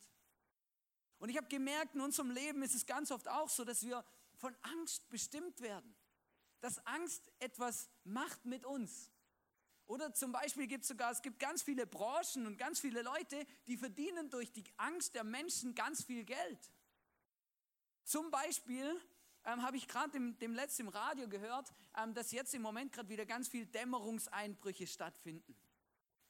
Und 1.19 1.29
ich 1.29 1.37
habe 1.37 1.47
gemerkt, 1.47 1.93
in 1.93 2.01
unserem 2.01 2.31
Leben 2.31 2.63
ist 2.63 2.73
es 2.73 2.85
ganz 2.85 3.11
oft 3.11 3.27
auch 3.27 3.49
so, 3.49 3.65
dass 3.65 3.83
wir 3.83 4.03
von 4.37 4.55
Angst 4.61 5.07
bestimmt 5.09 5.61
werden 5.61 5.93
dass 6.63 6.79
Angst 6.85 7.21
etwas 7.39 7.89
macht 8.05 8.45
mit 8.45 8.65
uns. 8.65 9.11
Oder 9.85 10.13
zum 10.13 10.31
Beispiel 10.31 10.65
gibt 10.65 10.83
es 10.83 10.87
sogar, 10.87 11.11
es 11.11 11.21
gibt 11.21 11.37
ganz 11.37 11.61
viele 11.61 11.85
Branchen 11.85 12.47
und 12.47 12.57
ganz 12.57 12.79
viele 12.79 13.01
Leute, 13.01 13.45
die 13.67 13.75
verdienen 13.75 14.29
durch 14.29 14.53
die 14.53 14.63
Angst 14.77 15.13
der 15.13 15.25
Menschen 15.25 15.75
ganz 15.75 16.05
viel 16.05 16.23
Geld. 16.23 16.71
Zum 18.05 18.31
Beispiel 18.31 18.97
ähm, 19.43 19.61
habe 19.61 19.75
ich 19.75 19.89
gerade 19.89 20.11
dem, 20.11 20.39
dem 20.39 20.53
letzten 20.53 20.87
Radio 20.87 21.27
gehört, 21.27 21.73
ähm, 21.97 22.13
dass 22.13 22.31
jetzt 22.31 22.53
im 22.53 22.61
Moment 22.61 22.93
gerade 22.93 23.09
wieder 23.09 23.25
ganz 23.25 23.49
viele 23.49 23.65
Dämmerungseinbrüche 23.65 24.87
stattfinden. 24.87 25.57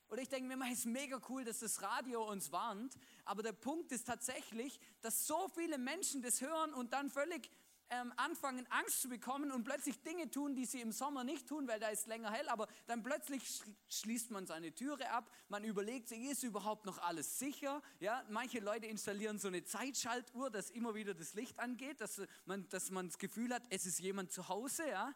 Oder 0.08 0.24
ich 0.24 0.30
denke 0.30 0.56
mir, 0.56 0.66
es 0.72 0.80
ist 0.80 0.86
mega 0.86 1.22
cool, 1.30 1.44
dass 1.44 1.60
das 1.60 1.84
Radio 1.84 2.28
uns 2.28 2.52
warnt, 2.52 2.96
aber 3.24 3.44
der 3.44 3.54
Punkt 3.54 3.92
ist 3.92 4.08
tatsächlich, 4.08 4.80
dass 5.02 5.28
so 5.28 5.48
viele 5.50 5.78
Menschen 5.78 6.24
das 6.24 6.42
hören 6.42 6.74
und 6.74 6.92
dann 6.94 7.12
völlig 7.12 7.52
ähm, 7.94 8.14
anfangen, 8.18 8.66
Angst 8.70 9.02
zu 9.02 9.10
bekommen 9.10 9.52
und 9.52 9.64
plötzlich 9.64 10.02
Dinge 10.02 10.30
tun, 10.30 10.56
die 10.56 10.66
sie 10.66 10.82
im 10.82 10.92
Sommer 10.92 11.24
nicht 11.24 11.48
tun, 11.48 11.68
weil 11.68 11.80
da 11.80 11.90
ist 11.90 12.08
länger 12.08 12.32
hell, 12.32 12.48
aber 12.50 12.68
dann 12.88 13.04
plötzlich 13.04 13.62
schließt 13.90 14.32
man 14.32 14.48
seine 14.48 14.74
Türe 14.74 15.10
ab, 15.12 15.30
man 15.48 15.64
überlegt 15.64 16.08
sich, 16.08 16.20
ist 16.24 16.44
überhaupt 16.44 16.86
noch 16.86 16.98
alles 17.00 17.40
sicher? 17.40 17.82
Ja, 18.00 18.24
manche 18.30 18.60
Leute 18.60 18.88
installieren 18.88 19.38
so 19.38 19.48
eine 19.48 19.64
Zeitschaltuhr, 19.64 20.50
dass 20.50 20.70
immer 20.72 20.96
wieder 20.96 21.14
das 21.14 21.34
Licht 21.34 21.60
angeht, 21.60 22.02
dass 22.02 22.22
man, 22.46 22.68
dass 22.70 22.90
man 22.90 23.08
das 23.08 23.18
Gefühl 23.18 23.54
hat, 23.54 23.64
es 23.70 23.86
ist 23.86 24.00
jemand 24.00 24.32
zu 24.32 24.48
Hause, 24.48 24.88
ja. 24.90 25.14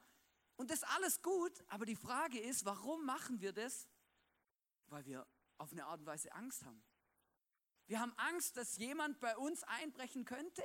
Und 0.56 0.72
das 0.72 0.80
ist 0.80 0.90
alles 0.96 1.22
gut, 1.22 1.64
aber 1.68 1.86
die 1.86 1.96
Frage 1.96 2.40
ist, 2.40 2.66
warum 2.66 3.06
machen 3.06 3.42
wir 3.42 3.54
das? 3.54 3.88
Weil 4.88 5.06
wir 5.06 5.28
auf 5.58 5.72
eine 5.72 5.86
Art 5.86 6.00
und 6.00 6.06
Weise 6.06 6.32
Angst 6.34 6.66
haben. 6.66 6.84
Wir 7.88 8.02
haben 8.02 8.14
Angst, 8.18 8.58
dass 8.58 8.78
jemand 8.78 9.20
bei 9.20 9.38
uns 9.38 9.64
einbrechen 9.64 10.26
könnte. 10.26 10.64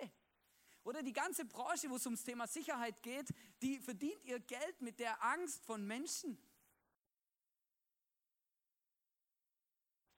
Oder 0.85 1.03
die 1.03 1.13
ganze 1.13 1.45
Branche, 1.45 1.89
wo 1.91 1.97
es 1.97 2.07
ums 2.07 2.25
Thema 2.25 2.47
Sicherheit 2.47 3.03
geht, 3.03 3.33
die 3.61 3.79
verdient 3.79 4.25
ihr 4.25 4.41
Geld 4.41 4.81
mit 4.81 4.99
der 4.99 5.23
Angst 5.23 5.65
von 5.65 5.87
Menschen. 5.87 6.39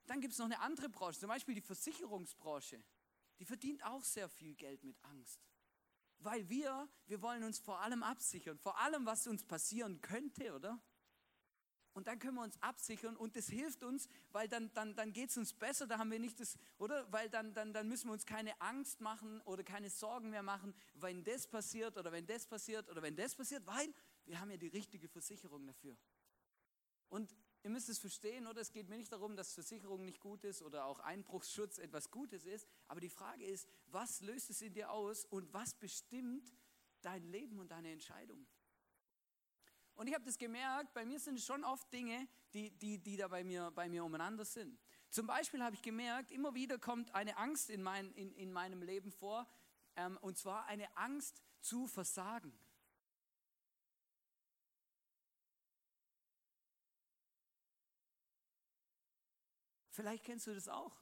Dann 0.07 0.21
gibt 0.21 0.33
es 0.33 0.39
noch 0.39 0.47
eine 0.47 0.61
andere 0.61 0.89
Branche, 0.89 1.21
zum 1.21 1.29
Beispiel 1.29 1.55
die 1.55 1.61
Versicherungsbranche. 1.61 2.83
Die 3.39 3.45
verdient 3.45 3.85
auch 3.85 4.05
sehr 4.05 4.29
viel 4.29 4.55
Geld 4.55 4.85
mit 4.85 5.03
Angst. 5.05 5.41
Weil 6.19 6.49
wir, 6.49 6.89
wir 7.07 7.21
wollen 7.21 7.43
uns 7.43 7.59
vor 7.59 7.81
allem 7.81 8.03
absichern, 8.03 8.59
vor 8.59 8.79
allem, 8.79 9.05
was 9.07 9.27
uns 9.27 9.45
passieren 9.45 10.01
könnte, 10.01 10.55
oder? 10.55 10.81
Und 11.95 12.09
dann 12.09 12.19
können 12.19 12.35
wir 12.35 12.43
uns 12.43 12.61
absichern 12.61 13.17
und 13.17 13.37
das 13.37 13.47
hilft 13.47 13.85
uns, 13.85 14.09
weil 14.33 14.49
dann, 14.49 14.73
dann, 14.75 14.97
dann 14.97 15.13
geht 15.13 15.31
es 15.31 15.37
uns 15.37 15.53
besser, 15.53 15.87
da 15.87 15.97
haben 15.97 16.11
wir 16.11 16.19
nicht 16.19 16.41
das, 16.41 16.59
oder? 16.79 17.11
Weil 17.13 17.31
dann, 17.31 17.55
dann, 17.55 17.73
dann 17.73 17.89
müssen 17.89 18.09
wir 18.09 18.13
uns 18.13 18.27
keine 18.27 18.61
Angst 18.61 19.01
machen 19.01 19.41
oder 19.43 19.63
keine 19.63 19.89
Sorgen 19.91 20.31
mehr 20.31 20.43
machen, 20.43 20.75
wenn 20.95 21.23
das 21.23 21.47
passiert 21.47 21.97
oder 21.97 22.11
wenn 22.11 22.27
das 22.27 22.47
passiert 22.47 22.91
oder 22.91 23.01
wenn 23.01 23.15
das 23.15 23.37
passiert, 23.37 23.65
weil 23.65 23.95
wir 24.27 24.41
haben 24.41 24.51
ja 24.51 24.57
die 24.57 24.69
richtige 24.69 25.09
Versicherung 25.09 25.67
dafür. 25.69 25.97
Und 27.11 27.33
ihr 27.63 27.71
müsst 27.71 27.89
es 27.89 28.01
verstehen, 28.01 28.49
oder? 28.49 28.61
Es 28.61 28.73
geht 28.73 28.89
mir 28.89 28.97
nicht 28.97 29.13
darum, 29.13 29.37
dass 29.37 29.55
Versicherung 29.55 30.05
nicht 30.05 30.19
gut 30.19 30.43
ist 30.43 30.63
oder 30.63 30.87
auch 30.87 30.99
Einbruchsschutz 30.99 31.79
etwas 31.79 32.11
Gutes 32.11 32.45
ist, 32.45 32.67
aber 32.89 32.99
die 32.99 33.09
Frage 33.09 33.45
ist, 33.45 33.69
was 33.87 34.21
löst 34.21 34.51
es 34.51 34.61
in 34.63 34.73
dir 34.73 34.91
aus 34.91 35.27
und 35.27 35.53
was 35.53 35.75
bestimmt 35.75 36.53
dein 37.03 37.23
Leben 37.23 37.61
und 37.61 37.71
deine 37.71 37.93
Entscheidung? 37.93 38.45
Und 39.95 40.09
ich 40.09 40.15
habe 40.15 40.25
das 40.25 40.39
gemerkt, 40.39 40.93
bei 40.93 41.05
mir 41.05 41.21
sind 41.21 41.39
es 41.39 41.45
schon 41.45 41.63
oft 41.65 41.93
Dinge, 41.93 42.29
die, 42.53 42.71
die, 42.71 42.99
die 42.99 43.17
da 43.17 43.29
bei 43.29 43.45
mir, 43.45 43.71
bei 43.71 43.89
mir 43.89 44.05
umeinander 44.05 44.45
sind. 44.45 44.79
Zum 45.09 45.27
Beispiel 45.27 45.63
habe 45.63 45.77
ich 45.77 45.83
gemerkt, 45.83 46.33
immer 46.33 46.55
wieder 46.55 46.79
kommt 46.79 47.15
eine 47.15 47.37
Angst 47.37 47.71
in, 47.71 47.83
mein, 47.83 48.11
in, 48.13 48.33
in 48.35 48.53
meinem 48.53 48.83
Leben 48.83 49.13
vor, 49.13 49.47
ähm, 49.97 50.19
und 50.21 50.37
zwar 50.37 50.67
eine 50.67 50.97
Angst 50.97 51.41
zu 51.61 51.87
versagen. 51.87 52.53
Vielleicht 59.91 60.25
kennst 60.25 60.49
du 60.49 60.55
das 60.55 60.69
auch. 60.69 61.01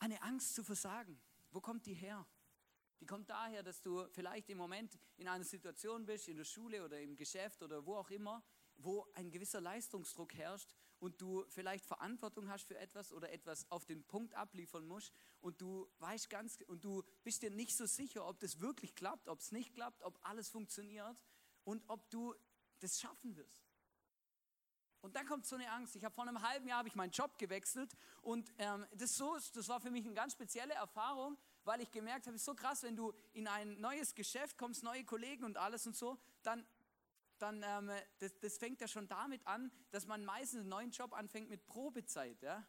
Eine 0.00 0.20
Angst 0.22 0.56
zu 0.56 0.64
versagen. 0.64 1.20
Wo 1.52 1.60
kommt 1.60 1.86
die 1.86 1.94
her? 1.94 2.26
Die 3.00 3.06
kommt 3.06 3.30
daher, 3.30 3.62
dass 3.62 3.80
du 3.80 4.06
vielleicht 4.10 4.50
im 4.50 4.58
Moment 4.58 4.98
in 5.16 5.28
einer 5.28 5.44
Situation 5.44 6.04
bist, 6.04 6.28
in 6.28 6.36
der 6.36 6.44
Schule 6.44 6.84
oder 6.84 7.00
im 7.00 7.16
Geschäft 7.16 7.62
oder 7.62 7.86
wo 7.86 7.96
auch 7.96 8.10
immer, 8.10 8.42
wo 8.76 9.06
ein 9.14 9.30
gewisser 9.30 9.60
Leistungsdruck 9.60 10.34
herrscht 10.34 10.74
und 10.98 11.20
du 11.20 11.44
vielleicht 11.48 11.84
Verantwortung 11.84 12.48
hast 12.48 12.66
für 12.66 12.76
etwas 12.78 13.12
oder 13.12 13.30
etwas 13.30 13.70
auf 13.70 13.84
den 13.84 14.04
Punkt 14.04 14.34
abliefern 14.34 14.86
musst 14.86 15.12
und 15.40 15.60
du 15.60 15.88
weißt 15.98 16.28
ganz 16.30 16.58
und 16.66 16.84
du 16.84 17.04
bist 17.22 17.42
dir 17.42 17.50
nicht 17.50 17.76
so 17.76 17.86
sicher, 17.86 18.26
ob 18.26 18.40
das 18.40 18.60
wirklich 18.60 18.94
klappt, 18.94 19.28
ob 19.28 19.40
es 19.40 19.52
nicht 19.52 19.74
klappt, 19.74 20.02
ob 20.02 20.18
alles 20.22 20.48
funktioniert 20.48 21.16
und 21.64 21.82
ob 21.88 22.08
du 22.10 22.34
das 22.80 23.00
schaffen 23.00 23.36
wirst. 23.36 23.68
Und 25.00 25.14
dann 25.14 25.26
kommt 25.26 25.46
so 25.46 25.54
eine 25.54 25.70
Angst. 25.70 25.94
Ich 25.94 26.04
habe 26.04 26.14
vor 26.14 26.26
einem 26.26 26.42
halben 26.42 26.66
Jahr 26.66 26.78
habe 26.78 26.88
ich 26.88 26.96
meinen 26.96 27.12
Job 27.12 27.38
gewechselt 27.38 27.96
und 28.22 28.52
ähm, 28.58 28.84
das, 28.92 29.16
so, 29.16 29.36
das 29.54 29.68
war 29.68 29.80
für 29.80 29.90
mich 29.90 30.04
eine 30.04 30.14
ganz 30.14 30.32
spezielle 30.32 30.74
Erfahrung, 30.74 31.38
weil 31.68 31.82
ich 31.82 31.90
gemerkt 31.90 32.26
habe, 32.26 32.34
es 32.34 32.40
ist 32.40 32.46
so 32.46 32.54
krass, 32.54 32.82
wenn 32.82 32.96
du 32.96 33.12
in 33.34 33.46
ein 33.46 33.78
neues 33.78 34.14
Geschäft 34.14 34.56
kommst, 34.56 34.82
neue 34.82 35.04
Kollegen 35.04 35.44
und 35.44 35.58
alles 35.58 35.86
und 35.86 35.94
so, 35.94 36.18
dann, 36.42 36.66
dann 37.38 37.62
ähm, 37.62 37.92
das, 38.18 38.38
das 38.40 38.56
fängt 38.56 38.80
ja 38.80 38.88
schon 38.88 39.06
damit 39.06 39.46
an, 39.46 39.70
dass 39.90 40.06
man 40.06 40.24
meistens 40.24 40.60
einen 40.60 40.70
neuen 40.70 40.90
Job 40.90 41.12
anfängt 41.12 41.50
mit 41.50 41.66
Probezeit. 41.66 42.42
Ja? 42.42 42.66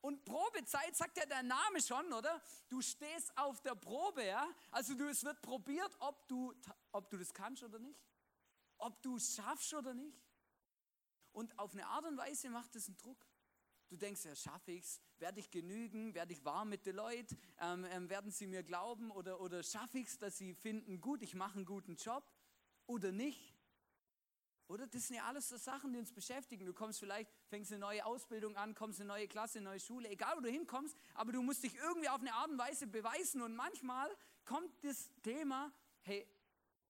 Und 0.00 0.24
Probezeit 0.24 0.96
sagt 0.96 1.18
ja 1.18 1.26
der 1.26 1.44
Name 1.44 1.80
schon, 1.80 2.12
oder? 2.12 2.42
Du 2.68 2.82
stehst 2.82 3.30
auf 3.38 3.60
der 3.60 3.76
Probe, 3.76 4.26
ja? 4.26 4.44
Also 4.72 4.94
du, 4.94 5.08
es 5.08 5.22
wird 5.22 5.40
probiert, 5.40 5.94
ob 6.00 6.26
du, 6.26 6.52
ob 6.90 7.08
du 7.10 7.16
das 7.16 7.32
kannst 7.32 7.62
oder 7.62 7.78
nicht, 7.78 8.00
ob 8.78 9.00
du 9.02 9.18
es 9.18 9.36
schaffst 9.36 9.72
oder 9.72 9.94
nicht. 9.94 10.20
Und 11.30 11.56
auf 11.60 11.74
eine 11.74 11.86
Art 11.86 12.06
und 12.06 12.16
Weise 12.16 12.50
macht 12.50 12.74
es 12.74 12.88
einen 12.88 12.96
Druck. 12.96 13.24
Du 13.90 13.96
denkst, 13.96 14.24
ja, 14.24 14.36
schaffe 14.36 14.70
ich 14.70 14.84
es? 14.84 15.00
Werde 15.18 15.40
ich 15.40 15.50
genügen? 15.50 16.14
Werde 16.14 16.32
ich 16.32 16.44
warm 16.44 16.68
mit 16.68 16.86
den 16.86 16.94
Leuten? 16.94 17.36
Ähm, 17.60 17.84
ähm, 17.90 18.08
werden 18.08 18.30
sie 18.30 18.46
mir 18.46 18.62
glauben? 18.62 19.10
Oder, 19.10 19.40
oder 19.40 19.64
schaffe 19.64 19.98
ich 19.98 20.06
es, 20.06 20.18
dass 20.18 20.38
sie 20.38 20.54
finden, 20.54 21.00
gut, 21.00 21.22
ich 21.22 21.34
mache 21.34 21.56
einen 21.56 21.64
guten 21.64 21.96
Job? 21.96 22.24
Oder 22.86 23.10
nicht? 23.10 23.56
Oder 24.68 24.86
das 24.86 25.08
sind 25.08 25.16
ja 25.16 25.24
alles 25.24 25.48
so 25.48 25.56
Sachen, 25.56 25.92
die 25.92 25.98
uns 25.98 26.12
beschäftigen. 26.12 26.64
Du 26.64 26.72
kommst 26.72 27.00
vielleicht, 27.00 27.28
fängst 27.48 27.72
eine 27.72 27.80
neue 27.80 28.06
Ausbildung 28.06 28.56
an, 28.56 28.76
kommst 28.76 29.00
in 29.00 29.10
eine 29.10 29.18
neue 29.18 29.26
Klasse, 29.26 29.58
eine 29.58 29.70
neue 29.70 29.80
Schule, 29.80 30.08
egal 30.08 30.36
wo 30.36 30.40
du 30.40 30.48
hinkommst, 30.48 30.96
aber 31.14 31.32
du 31.32 31.42
musst 31.42 31.64
dich 31.64 31.74
irgendwie 31.74 32.08
auf 32.08 32.20
eine 32.20 32.32
Art 32.32 32.50
und 32.50 32.58
Weise 32.58 32.86
beweisen. 32.86 33.42
Und 33.42 33.56
manchmal 33.56 34.08
kommt 34.44 34.72
das 34.84 35.10
Thema, 35.22 35.72
hey, 36.02 36.24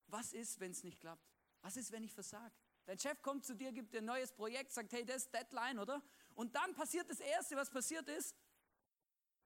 was 0.09 0.35
ist, 0.35 0.61
wenn 0.61 0.73
es 0.73 0.85
nicht 0.85 1.01
klappt? 1.01 1.27
Was 1.63 1.79
ist, 1.79 1.91
wenn 1.93 2.05
ich 2.05 2.13
versage? 2.13 2.55
Dein 2.85 2.99
Chef 2.99 3.23
kommt 3.23 3.47
zu 3.47 3.55
dir, 3.55 3.73
gibt 3.73 3.95
dir 3.95 3.99
ein 3.99 4.05
neues 4.05 4.33
Projekt, 4.33 4.73
sagt, 4.73 4.93
hey, 4.93 5.05
das 5.05 5.25
ist 5.25 5.35
Deadline, 5.35 5.79
oder? 5.79 6.03
Und 6.41 6.55
dann 6.55 6.73
passiert 6.73 7.11
das 7.11 7.21
Erste, 7.21 7.55
was 7.55 7.69
passiert 7.69 8.09
ist, 8.09 8.35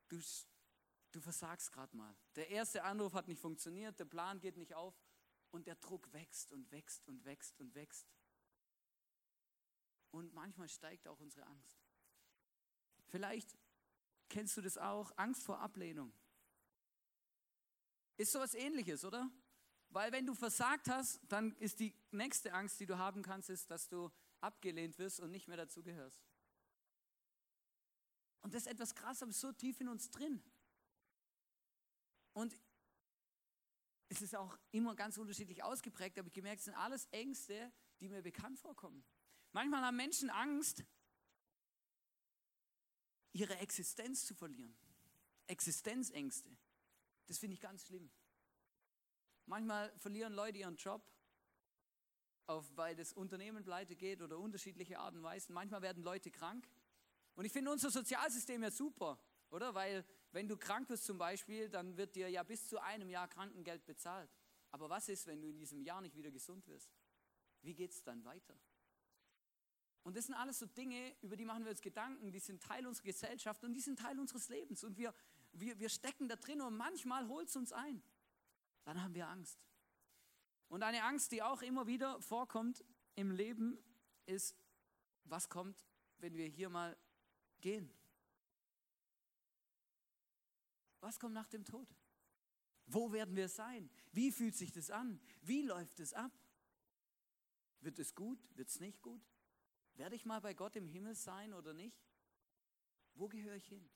du, 0.06 0.20
du 1.10 1.20
versagst 1.20 1.72
gerade 1.72 1.96
mal. 1.96 2.14
Der 2.36 2.50
erste 2.50 2.84
Anruf 2.84 3.14
hat 3.14 3.26
nicht 3.26 3.40
funktioniert, 3.40 3.98
der 3.98 4.04
Plan 4.04 4.38
geht 4.38 4.56
nicht 4.56 4.74
auf 4.74 4.94
und 5.50 5.66
der 5.66 5.74
Druck 5.74 6.12
wächst 6.12 6.52
und 6.52 6.70
wächst 6.70 7.04
und 7.08 7.24
wächst 7.24 7.58
und 7.58 7.74
wächst. 7.74 8.06
Und 10.12 10.32
manchmal 10.34 10.68
steigt 10.68 11.08
auch 11.08 11.18
unsere 11.18 11.44
Angst. 11.48 11.82
Vielleicht 13.08 13.58
kennst 14.28 14.56
du 14.56 14.60
das 14.60 14.78
auch, 14.78 15.10
Angst 15.16 15.42
vor 15.42 15.58
Ablehnung. 15.58 16.12
Ist 18.16 18.30
sowas 18.30 18.54
ähnliches, 18.54 19.04
oder? 19.04 19.28
Weil 19.88 20.12
wenn 20.12 20.26
du 20.26 20.34
versagt 20.36 20.88
hast, 20.88 21.20
dann 21.28 21.56
ist 21.56 21.80
die 21.80 21.92
nächste 22.12 22.52
Angst, 22.52 22.78
die 22.78 22.86
du 22.86 22.98
haben 22.98 23.22
kannst, 23.22 23.50
ist, 23.50 23.68
dass 23.68 23.88
du 23.88 24.12
abgelehnt 24.40 24.96
wirst 25.00 25.18
und 25.18 25.32
nicht 25.32 25.48
mehr 25.48 25.56
dazugehörst. 25.56 26.22
Und 28.44 28.52
das 28.52 28.66
ist 28.66 28.72
etwas 28.72 28.94
krass, 28.94 29.22
aber 29.22 29.32
so 29.32 29.52
tief 29.52 29.80
in 29.80 29.88
uns 29.88 30.10
drin. 30.10 30.42
Und 32.34 32.58
es 34.10 34.20
ist 34.20 34.36
auch 34.36 34.58
immer 34.70 34.94
ganz 34.94 35.16
unterschiedlich 35.16 35.62
ausgeprägt, 35.62 36.18
aber 36.18 36.28
ich 36.28 36.34
gemerkt, 36.34 36.58
es 36.58 36.66
sind 36.66 36.74
alles 36.74 37.06
Ängste, 37.06 37.72
die 38.00 38.08
mir 38.08 38.20
bekannt 38.20 38.58
vorkommen. 38.58 39.02
Manchmal 39.52 39.80
haben 39.80 39.96
Menschen 39.96 40.28
Angst, 40.28 40.84
ihre 43.32 43.56
Existenz 43.56 44.26
zu 44.26 44.34
verlieren. 44.34 44.76
Existenzängste. 45.46 46.54
Das 47.26 47.38
finde 47.38 47.54
ich 47.54 47.60
ganz 47.60 47.86
schlimm. 47.86 48.10
Manchmal 49.46 49.90
verlieren 49.98 50.34
Leute 50.34 50.58
ihren 50.58 50.76
Job, 50.76 51.02
auf, 52.46 52.70
weil 52.76 52.94
das 52.94 53.14
Unternehmen 53.14 53.64
pleite 53.64 53.96
geht 53.96 54.20
oder 54.20 54.38
unterschiedliche 54.38 54.98
Arten 54.98 55.16
und 55.16 55.22
Weisen. 55.22 55.54
Manchmal 55.54 55.80
werden 55.80 56.02
Leute 56.02 56.30
krank. 56.30 56.68
Und 57.34 57.44
ich 57.44 57.52
finde 57.52 57.70
unser 57.70 57.90
Sozialsystem 57.90 58.62
ja 58.62 58.70
super, 58.70 59.18
oder? 59.50 59.74
Weil 59.74 60.04
wenn 60.32 60.48
du 60.48 60.56
krank 60.56 60.88
wirst 60.88 61.04
zum 61.04 61.18
Beispiel, 61.18 61.68
dann 61.68 61.96
wird 61.96 62.14
dir 62.16 62.28
ja 62.28 62.42
bis 62.42 62.68
zu 62.68 62.80
einem 62.80 63.10
Jahr 63.10 63.28
Krankengeld 63.28 63.84
bezahlt. 63.84 64.30
Aber 64.70 64.88
was 64.90 65.08
ist, 65.08 65.26
wenn 65.26 65.40
du 65.40 65.48
in 65.48 65.58
diesem 65.58 65.80
Jahr 65.82 66.00
nicht 66.00 66.16
wieder 66.16 66.30
gesund 66.30 66.66
wirst? 66.66 66.90
Wie 67.62 67.74
geht 67.74 67.92
es 67.92 68.02
dann 68.02 68.24
weiter? 68.24 68.58
Und 70.02 70.16
das 70.16 70.26
sind 70.26 70.34
alles 70.34 70.58
so 70.58 70.66
Dinge, 70.66 71.16
über 71.22 71.36
die 71.36 71.44
machen 71.44 71.64
wir 71.64 71.70
uns 71.70 71.80
Gedanken, 71.80 72.30
die 72.30 72.38
sind 72.38 72.62
Teil 72.62 72.86
unserer 72.86 73.06
Gesellschaft 73.06 73.64
und 73.64 73.72
die 73.72 73.80
sind 73.80 73.98
Teil 73.98 74.18
unseres 74.18 74.48
Lebens. 74.48 74.84
Und 74.84 74.98
wir, 74.98 75.14
wir, 75.52 75.78
wir 75.78 75.88
stecken 75.88 76.28
da 76.28 76.36
drin 76.36 76.60
und 76.60 76.76
manchmal 76.76 77.26
holt 77.28 77.48
es 77.48 77.56
uns 77.56 77.72
ein 77.72 78.02
dann 78.84 79.02
haben 79.02 79.14
wir 79.14 79.28
Angst. 79.28 79.58
Und 80.68 80.82
eine 80.82 81.02
Angst, 81.04 81.32
die 81.32 81.42
auch 81.42 81.62
immer 81.62 81.86
wieder 81.86 82.20
vorkommt 82.20 82.84
im 83.14 83.30
Leben, 83.30 83.78
ist, 84.26 84.56
was 85.24 85.48
kommt, 85.48 85.86
wenn 86.18 86.36
wir 86.36 86.46
hier 86.46 86.68
mal 86.68 86.96
gehen? 87.64 87.90
Was 91.00 91.18
kommt 91.18 91.34
nach 91.34 91.48
dem 91.48 91.64
Tod? 91.64 91.88
Wo 92.86 93.10
werden 93.10 93.34
wir 93.34 93.48
sein? 93.48 93.90
Wie 94.12 94.30
fühlt 94.30 94.54
sich 94.54 94.70
das 94.70 94.90
an? 94.90 95.18
Wie 95.40 95.62
läuft 95.62 95.98
es 95.98 96.12
ab? 96.12 96.32
Wird 97.80 97.98
es 97.98 98.14
gut? 98.14 98.38
Wird 98.56 98.68
es 98.68 98.80
nicht 98.80 99.00
gut? 99.00 99.22
Werde 99.94 100.14
ich 100.14 100.26
mal 100.26 100.40
bei 100.40 100.52
Gott 100.52 100.76
im 100.76 100.86
Himmel 100.86 101.14
sein 101.14 101.54
oder 101.54 101.72
nicht? 101.72 101.98
Wo 103.14 103.28
gehöre 103.28 103.54
ich 103.54 103.66
hin? 103.66 103.88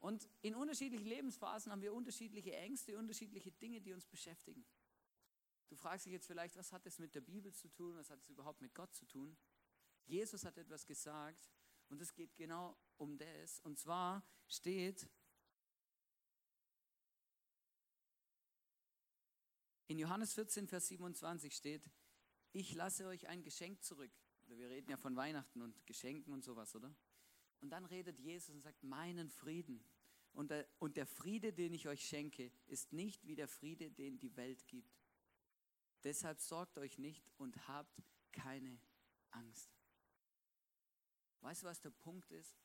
Und 0.00 0.28
in 0.42 0.54
unterschiedlichen 0.54 1.06
Lebensphasen 1.06 1.72
haben 1.72 1.80
wir 1.80 1.94
unterschiedliche 1.94 2.54
Ängste, 2.54 2.98
unterschiedliche 2.98 3.52
Dinge, 3.52 3.80
die 3.80 3.94
uns 3.94 4.06
beschäftigen. 4.06 4.66
Du 5.68 5.76
fragst 5.76 6.04
dich 6.04 6.12
jetzt 6.12 6.26
vielleicht, 6.26 6.56
was 6.56 6.72
hat 6.72 6.84
das 6.84 6.98
mit 6.98 7.14
der 7.14 7.22
Bibel 7.22 7.52
zu 7.54 7.68
tun? 7.68 7.96
Was 7.96 8.10
hat 8.10 8.20
es 8.20 8.28
überhaupt 8.28 8.60
mit 8.60 8.74
Gott 8.74 8.94
zu 8.94 9.06
tun? 9.06 9.36
Jesus 10.04 10.44
hat 10.44 10.58
etwas 10.58 10.86
gesagt 10.86 11.50
und 11.88 12.00
es 12.00 12.14
geht 12.14 12.36
genau 12.36 12.76
um 12.96 13.18
das. 13.18 13.60
Und 13.60 13.78
zwar 13.78 14.22
steht 14.48 15.08
in 19.86 19.98
Johannes 19.98 20.34
14, 20.34 20.66
Vers 20.66 20.88
27 20.88 21.54
steht, 21.54 21.90
ich 22.52 22.74
lasse 22.74 23.06
euch 23.06 23.28
ein 23.28 23.42
Geschenk 23.42 23.82
zurück. 23.82 24.12
Wir 24.46 24.68
reden 24.68 24.90
ja 24.90 24.96
von 24.96 25.16
Weihnachten 25.16 25.60
und 25.62 25.86
Geschenken 25.86 26.32
und 26.32 26.42
sowas, 26.42 26.74
oder? 26.74 26.94
Und 27.60 27.70
dann 27.70 27.84
redet 27.84 28.18
Jesus 28.20 28.54
und 28.54 28.62
sagt, 28.62 28.82
meinen 28.82 29.28
Frieden. 29.28 29.84
Und 30.32 30.50
der, 30.50 30.66
und 30.78 30.96
der 30.96 31.06
Friede, 31.06 31.52
den 31.52 31.72
ich 31.72 31.88
euch 31.88 32.06
schenke, 32.06 32.52
ist 32.66 32.92
nicht 32.92 33.26
wie 33.26 33.34
der 33.34 33.48
Friede, 33.48 33.90
den 33.90 34.18
die 34.18 34.36
Welt 34.36 34.66
gibt. 34.66 34.94
Deshalb 36.04 36.40
sorgt 36.40 36.78
euch 36.78 36.98
nicht 36.98 37.30
und 37.38 37.66
habt 37.66 38.02
keine 38.32 38.78
Angst. 39.30 39.75
Weißt 41.46 41.62
du, 41.62 41.66
was 41.66 41.80
der 41.80 41.90
Punkt 41.90 42.32
ist? 42.32 42.58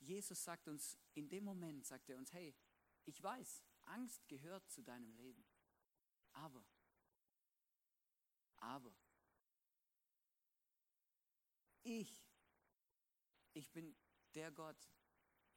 Jesus 0.00 0.44
sagt 0.44 0.68
uns, 0.68 0.98
in 1.14 1.26
dem 1.26 1.44
Moment 1.44 1.86
sagt 1.86 2.10
er 2.10 2.18
uns, 2.18 2.30
hey, 2.34 2.54
ich 3.06 3.22
weiß, 3.22 3.64
Angst 3.84 4.28
gehört 4.28 4.68
zu 4.68 4.82
deinem 4.82 5.14
Leben. 5.14 5.46
Aber, 6.32 6.62
aber, 8.58 8.94
ich 11.84 12.22
ich 13.54 13.72
bin 13.72 13.96
der 14.34 14.52
Gott, 14.52 14.76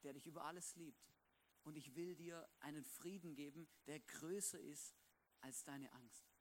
der 0.04 0.14
dich 0.14 0.26
über 0.26 0.46
alles 0.46 0.76
liebt. 0.76 1.12
Und 1.62 1.76
ich 1.76 1.94
will 1.94 2.16
dir 2.16 2.48
einen 2.60 2.84
Frieden 2.84 3.34
geben, 3.34 3.68
der 3.86 4.00
größer 4.00 4.58
ist 4.58 4.96
als 5.40 5.62
deine 5.62 5.92
Angst. 5.92 6.31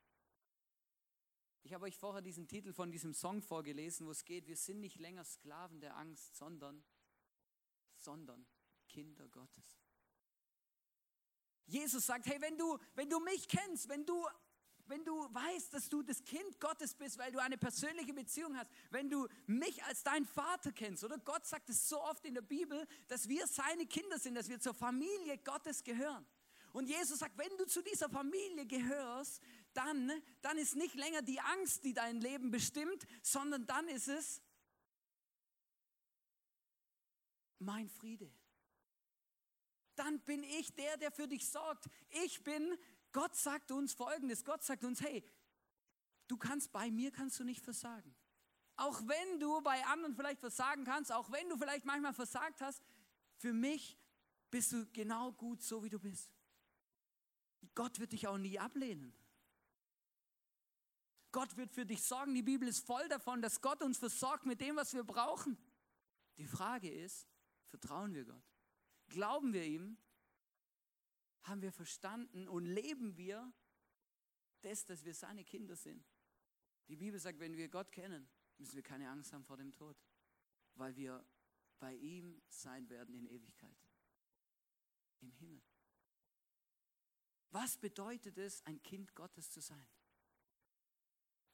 Ich 1.64 1.74
habe 1.74 1.86
euch 1.86 1.98
vorher 1.98 2.22
diesen 2.22 2.48
Titel 2.48 2.74
von 2.74 2.92
diesem 2.92 3.14
Song 3.14 3.42
vorgelesen, 3.42 4.08
wo 4.08 4.12
es 4.12 4.26
geht, 4.26 4.48
wir 4.48 4.58
sind 4.58 4.80
nicht 4.80 5.00
länger 5.00 5.24
Sklaven 5.24 5.80
der 5.80 5.96
Angst, 5.98 6.36
sondern, 6.36 6.84
sondern 7.98 8.46
Kinder 8.90 9.28
Gottes. 9.30 9.80
Jesus 11.68 12.06
sagt, 12.06 12.26
hey, 12.26 12.42
wenn 12.42 12.58
du, 12.58 12.78
wenn 12.96 13.10
du 13.10 13.20
mich 13.20 13.48
kennst, 13.48 13.88
wenn 13.88 14.06
du 14.06 14.26
wenn 14.88 15.06
du 15.06 15.14
weißt, 15.34 15.74
dass 15.74 15.88
du 15.88 16.04
das 16.04 16.22
Kind 16.26 16.60
Gottes 16.60 16.94
bist, 16.94 17.18
weil 17.18 17.32
du 17.32 17.40
eine 17.40 17.58
persönliche 17.58 18.14
Beziehung 18.14 18.58
hast, 18.58 18.70
wenn 18.90 19.10
du 19.10 19.28
mich 19.48 19.82
als 19.86 20.04
dein 20.04 20.26
Vater 20.26 20.74
kennst, 20.74 21.06
oder 21.06 21.18
Gott 21.18 21.46
sagt 21.46 21.70
es 21.70 21.88
so 21.88 22.02
oft 22.02 22.26
in 22.26 22.34
der 22.34 22.42
Bibel, 22.42 22.86
dass 23.08 23.30
wir 23.30 23.48
seine 23.48 23.86
Kinder 23.86 24.20
sind, 24.20 24.36
dass 24.36 24.50
wir 24.50 24.60
zur 24.60 24.74
Familie 24.74 25.38
Gottes 25.38 25.84
gehören. 25.84 26.26
Und 26.74 26.88
Jesus 26.88 27.20
sagt, 27.20 27.38
wenn 27.38 27.56
du 27.58 27.66
zu 27.66 27.82
dieser 27.82 28.10
Familie 28.10 28.66
gehörst, 28.66 29.42
dann, 29.74 30.12
dann 30.42 30.58
ist 30.58 30.76
nicht 30.76 30.96
länger 30.96 31.22
die 31.22 31.40
Angst, 31.40 31.84
die 31.84 31.94
dein 31.94 32.20
Leben 32.20 32.52
bestimmt, 32.52 33.06
sondern 33.22 33.66
dann 33.66 33.88
ist 33.88 34.08
es 34.08 34.42
mein 37.60 37.90
Friede. 37.90 38.32
Dann 39.96 40.20
bin 40.22 40.44
ich 40.44 40.74
der, 40.74 40.98
der 40.98 41.12
für 41.12 41.28
dich 41.28 41.48
sorgt. 41.48 41.90
Ich 42.24 42.44
bin, 42.44 42.78
Gott 43.12 43.36
sagt 43.36 43.72
uns 43.72 43.94
Folgendes, 43.94 44.44
Gott 44.44 44.64
sagt 44.64 44.84
uns, 44.84 45.02
hey, 45.02 45.24
du 46.28 46.38
kannst 46.38 46.72
bei 46.72 46.90
mir, 46.90 47.12
kannst 47.12 47.40
du 47.40 47.44
nicht 47.44 47.62
versagen. 47.62 48.16
Auch 48.78 49.02
wenn 49.08 49.40
du 49.40 49.62
bei 49.62 49.86
anderen 49.86 50.16
vielleicht 50.16 50.40
versagen 50.40 50.86
kannst, 50.86 51.12
auch 51.12 51.32
wenn 51.32 51.48
du 51.50 51.58
vielleicht 51.58 51.86
manchmal 51.86 52.14
versagt 52.14 52.62
hast, 52.62 52.82
für 53.38 53.54
mich 53.54 53.98
bist 54.50 54.72
du 54.72 54.86
genau 54.92 55.32
gut 55.34 55.62
so, 55.62 55.84
wie 55.84 55.90
du 55.90 56.00
bist. 56.00 56.32
Gott 57.76 58.00
wird 58.00 58.12
dich 58.14 58.28
auch 58.28 58.38
nie 58.38 58.60
ablehnen. 58.60 59.14
Gott 61.32 61.56
wird 61.58 61.72
für 61.72 61.86
dich 61.86 62.04
sorgen. 62.04 62.34
Die 62.34 62.44
Bibel 62.44 62.68
ist 62.68 62.86
voll 62.86 63.08
davon, 63.08 63.42
dass 63.42 63.62
Gott 63.62 63.82
uns 63.82 63.98
versorgt 63.98 64.46
mit 64.46 64.62
dem, 64.62 64.76
was 64.76 64.94
wir 64.94 65.04
brauchen. 65.04 65.58
Die 66.38 66.46
Frage 66.46 66.90
ist, 66.90 67.28
vertrauen 67.68 68.14
wir 68.14 68.26
Gott? 68.26 68.44
Glauben 69.08 69.54
wir 69.54 69.66
ihm? 69.66 69.98
Haben 71.44 71.62
wir 71.62 71.72
verstanden 71.72 72.48
und 72.48 72.66
leben 72.66 73.18
wir 73.18 73.52
das, 74.62 74.86
dass 74.86 75.04
wir 75.06 75.14
seine 75.14 75.44
Kinder 75.44 75.76
sind? 75.76 76.06
Die 76.88 76.96
Bibel 76.96 77.20
sagt, 77.20 77.40
wenn 77.40 77.56
wir 77.58 77.68
Gott 77.70 77.92
kennen, 77.92 78.30
müssen 78.58 78.76
wir 78.76 78.84
keine 78.84 79.10
Angst 79.10 79.34
haben 79.34 79.44
vor 79.44 79.58
dem 79.58 79.72
Tod, 79.72 79.98
weil 80.76 80.96
wir 80.96 81.26
bei 81.80 81.96
ihm 81.96 82.42
sein 82.48 82.90
werden 82.90 83.16
in 83.16 83.26
Ewigkeit. 83.26 83.76
Im 85.20 85.32
Himmel. 85.32 85.62
Was 87.50 87.78
bedeutet 87.78 88.38
es, 88.38 88.66
ein 88.66 88.82
Kind 88.84 89.16
Gottes 89.16 89.52
zu 89.52 89.62
sein? 89.62 89.88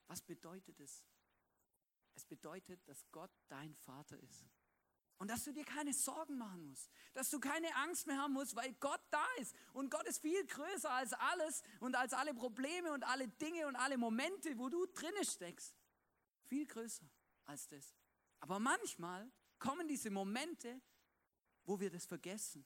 Was 0.08 0.22
bedeutet 0.22 0.80
es? 0.80 1.04
Es 2.16 2.26
bedeutet, 2.26 2.88
dass 2.88 3.06
Gott 3.12 3.32
dein 3.48 3.76
Vater 3.76 4.20
ist. 4.20 4.46
Und 5.20 5.30
dass 5.30 5.44
du 5.44 5.52
dir 5.52 5.66
keine 5.66 5.94
Sorgen 5.94 6.38
machen 6.38 6.68
musst, 6.68 6.92
dass 7.14 7.30
du 7.30 7.40
keine 7.40 7.76
Angst 7.78 8.06
mehr 8.06 8.18
haben 8.18 8.34
musst, 8.34 8.56
weil 8.56 8.74
Gott 8.74 9.02
da 9.10 9.26
ist. 9.40 9.56
Und 9.74 9.90
Gott 9.90 10.08
ist 10.08 10.22
viel 10.22 10.46
größer 10.46 10.92
als 10.92 11.14
alles 11.14 11.64
und 11.80 11.96
als 11.96 12.14
alle 12.14 12.36
Probleme 12.36 12.92
und 12.92 13.04
alle 13.04 13.28
Dinge 13.28 13.68
und 13.68 13.76
alle 13.76 13.98
Momente, 13.98 14.58
wo 14.58 14.70
du 14.70 14.86
drinne 14.86 15.26
steckst. 15.26 15.76
Viel 16.44 16.68
größer 16.68 17.10
als 17.46 17.68
das. 17.68 17.96
Aber 18.40 18.60
manchmal 18.60 19.32
kommen 19.58 19.88
diese 19.88 20.12
Momente, 20.12 20.80
wo 21.66 21.80
wir 21.80 21.90
das 21.90 22.06
vergessen 22.06 22.66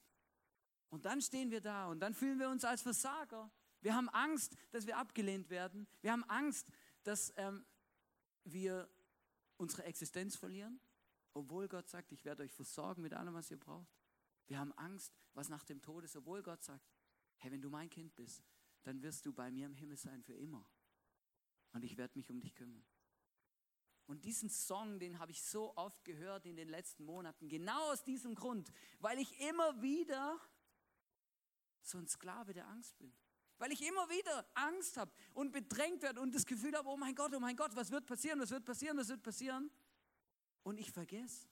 und 0.92 1.06
dann 1.06 1.22
stehen 1.22 1.50
wir 1.52 1.62
da 1.62 1.88
und 1.88 2.02
dann 2.02 2.14
fühlen 2.14 2.38
wir 2.38 2.50
uns 2.50 2.66
als 2.66 2.82
Versager. 2.82 3.50
Wir 3.80 3.96
haben 3.96 4.10
Angst, 4.10 4.56
dass 4.72 4.86
wir 4.86 4.98
abgelehnt 4.98 5.50
werden. 5.50 5.88
Wir 6.02 6.12
haben 6.12 6.26
Angst, 6.26 6.70
dass 7.04 7.34
ähm, 7.38 7.66
wir 8.44 8.90
unsere 9.58 9.84
Existenz 9.84 10.36
verlieren, 10.36 10.80
obwohl 11.34 11.68
Gott 11.68 11.90
sagt, 11.90 12.12
ich 12.12 12.26
werde 12.26 12.44
euch 12.44 12.52
versorgen 12.52 13.02
mit 13.02 13.14
allem, 13.14 13.34
was 13.34 13.52
ihr 13.52 13.60
braucht. 13.60 13.96
Wir 14.48 14.60
haben 14.60 14.74
Angst, 14.74 15.14
was 15.34 15.50
nach 15.50 15.64
dem 15.64 15.82
Tod 15.82 16.04
ist, 16.04 16.16
obwohl 16.16 16.44
Gott 16.44 16.64
sagt, 16.64 16.86
hey, 17.38 17.52
wenn 17.52 17.62
du 17.62 17.70
mein 17.70 17.90
Kind 17.90 18.16
bist, 18.16 18.44
dann 18.84 19.02
wirst 19.02 19.26
du 19.26 19.34
bei 19.34 19.52
mir 19.52 19.66
im 19.66 19.76
Himmel 19.76 19.98
sein 19.98 20.24
für 20.24 20.34
immer. 20.34 20.68
Und 21.74 21.84
ich 21.84 21.98
werde 21.98 22.18
mich 22.18 22.30
um 22.30 22.42
dich 22.42 22.54
kümmern. 22.54 22.84
Und 24.08 24.26
diesen 24.26 24.50
Song, 24.50 25.00
den 25.00 25.20
habe 25.20 25.32
ich 25.32 25.42
so 25.42 25.76
oft 25.78 26.04
gehört 26.04 26.46
in 26.46 26.58
den 26.58 26.68
letzten 26.68 27.06
Monaten, 27.06 27.48
genau 27.48 27.92
aus 27.92 28.04
diesem 28.04 28.36
Grund, 28.36 28.72
weil 29.00 29.20
ich 29.20 29.40
immer 29.40 29.82
wieder 29.82 30.38
so 31.82 31.98
ein 31.98 32.08
Sklave 32.08 32.54
der 32.54 32.68
Angst 32.68 32.98
bin. 32.98 33.14
Weil 33.62 33.74
ich 33.74 33.88
immer 33.88 34.10
wieder 34.10 34.44
Angst 34.56 34.98
habe 34.98 35.12
und 35.36 35.52
bedrängt 35.52 36.02
werde 36.02 36.20
und 36.20 36.34
das 36.34 36.48
Gefühl 36.48 36.76
habe, 36.76 36.90
oh 36.90 36.98
mein 36.98 37.14
Gott, 37.14 37.32
oh 37.36 37.40
mein 37.40 37.56
Gott, 37.56 37.76
was 37.76 37.92
wird 37.92 38.08
passieren, 38.08 38.40
was 38.40 38.50
wird 38.50 38.66
passieren, 38.66 38.98
was 38.98 39.10
wird 39.10 39.22
passieren. 39.22 39.70
Und 40.64 40.80
ich 40.80 40.92
vergesse, 40.92 41.48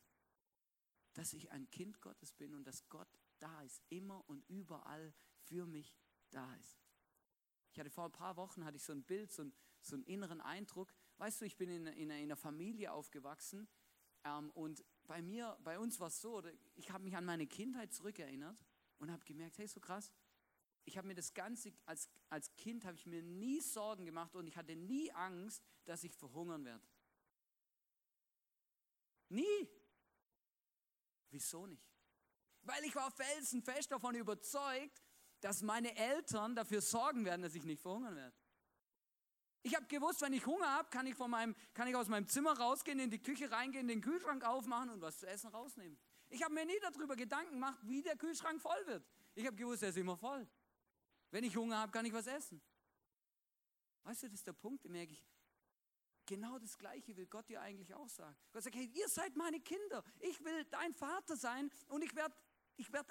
dass 1.13 1.33
ich 1.33 1.51
ein 1.51 1.69
Kind 1.69 2.01
Gottes 2.01 2.33
bin 2.33 2.55
und 2.55 2.65
dass 2.65 2.89
Gott 2.89 3.07
da 3.37 3.61
ist, 3.61 3.83
immer 3.89 4.27
und 4.27 4.43
überall 4.49 5.13
für 5.43 5.67
mich 5.67 5.93
da 6.31 6.51
ist. 6.55 6.81
Ich 7.73 7.79
hatte 7.79 7.91
vor 7.91 8.05
ein 8.05 8.11
paar 8.11 8.37
Wochen 8.37 8.65
hatte 8.65 8.77
ich 8.77 8.83
so 8.83 8.91
ein 8.91 9.03
Bild, 9.03 9.31
so, 9.31 9.43
ein, 9.43 9.53
so 9.79 9.95
einen 9.95 10.03
inneren 10.05 10.41
Eindruck. 10.41 10.91
Weißt 11.19 11.41
du, 11.41 11.45
ich 11.45 11.57
bin 11.57 11.69
in, 11.69 11.85
in, 11.85 12.09
in 12.09 12.11
einer 12.11 12.35
Familie 12.35 12.91
aufgewachsen 12.91 13.67
ähm, 14.23 14.49
und 14.55 14.83
bei 15.05 15.21
mir, 15.21 15.59
bei 15.63 15.77
uns 15.77 15.99
war 15.99 16.07
es 16.07 16.19
so, 16.19 16.41
ich 16.73 16.89
habe 16.89 17.03
mich 17.03 17.15
an 17.15 17.25
meine 17.25 17.45
Kindheit 17.45 17.93
zurückerinnert 17.93 18.65
und 18.97 19.11
habe 19.11 19.23
gemerkt, 19.25 19.59
hey, 19.59 19.67
so 19.67 19.79
krass, 19.79 20.11
ich 20.89 20.97
habe 20.97 21.07
mir 21.07 21.13
das 21.13 21.35
Ganze, 21.35 21.71
als, 21.85 22.09
als 22.29 22.51
Kind 22.55 22.83
habe 22.83 22.95
ich 22.95 23.05
mir 23.05 23.21
nie 23.21 23.61
Sorgen 23.61 24.05
gemacht 24.05 24.35
und 24.35 24.47
ich 24.47 24.57
hatte 24.57 24.75
nie 24.75 25.11
Angst, 25.11 25.63
dass 25.85 26.03
ich 26.03 26.15
verhungern 26.15 26.65
werde. 26.65 26.83
Nie. 29.29 29.69
Wieso 31.29 31.67
nicht? 31.67 31.87
Weil 32.63 32.83
ich 32.85 32.95
war 32.95 33.11
felsenfest 33.11 33.91
davon 33.91 34.15
überzeugt, 34.15 35.03
dass 35.41 35.61
meine 35.61 35.95
Eltern 35.95 36.55
dafür 36.55 36.81
sorgen 36.81 37.23
werden, 37.23 37.43
dass 37.43 37.53
ich 37.53 37.63
nicht 37.63 37.81
verhungern 37.81 38.15
werde. 38.15 38.35
Ich 39.61 39.75
habe 39.75 39.85
gewusst, 39.85 40.21
wenn 40.21 40.33
ich 40.33 40.45
Hunger 40.47 40.73
habe, 40.73 40.89
kann 40.89 41.05
kann 41.73 41.87
ich 41.87 41.95
aus 41.95 42.07
meinem 42.07 42.27
Zimmer 42.27 42.57
rausgehen, 42.57 42.99
in 42.99 43.11
die 43.11 43.21
Küche 43.21 43.51
reingehen, 43.51 43.87
den 43.87 44.01
Kühlschrank 44.01 44.43
aufmachen 44.43 44.89
und 44.89 45.01
was 45.01 45.19
zu 45.19 45.27
essen 45.27 45.51
rausnehmen. 45.51 45.99
Ich 46.29 46.41
habe 46.43 46.53
mir 46.53 46.65
nie 46.65 46.79
darüber 46.81 47.15
Gedanken 47.15 47.53
gemacht, 47.53 47.77
wie 47.83 48.01
der 48.01 48.17
Kühlschrank 48.17 48.59
voll 48.59 48.87
wird. 48.87 49.05
Ich 49.35 49.45
habe 49.45 49.55
gewusst, 49.55 49.83
er 49.83 49.89
ist 49.89 49.97
immer 49.97 50.17
voll. 50.17 50.47
Wenn 51.31 51.43
ich 51.43 51.55
Hunger 51.55 51.77
habe, 51.77 51.91
kann 51.91 52.05
ich 52.05 52.13
was 52.13 52.27
essen. 52.27 52.61
Weißt 54.03 54.23
du, 54.23 54.27
das 54.27 54.35
ist 54.35 54.47
der 54.47 54.53
Punkt, 54.53 54.83
den 54.83 54.91
merke 54.91 55.13
ich. 55.13 55.25
Genau 56.25 56.59
das 56.59 56.77
Gleiche 56.77 57.15
will 57.17 57.27
Gott 57.27 57.49
dir 57.49 57.61
eigentlich 57.61 57.93
auch 57.93 58.09
sagen. 58.09 58.35
Gott 58.51 58.63
sagt, 58.63 58.75
hey, 58.75 58.85
ihr 58.93 59.07
seid 59.09 59.35
meine 59.35 59.59
Kinder. 59.59 60.03
Ich 60.19 60.43
will 60.43 60.65
dein 60.65 60.93
Vater 60.93 61.35
sein 61.35 61.71
und 61.87 62.03
ich 62.03 62.15
werde 62.15 62.35
ich 62.77 62.91
werd 62.93 63.09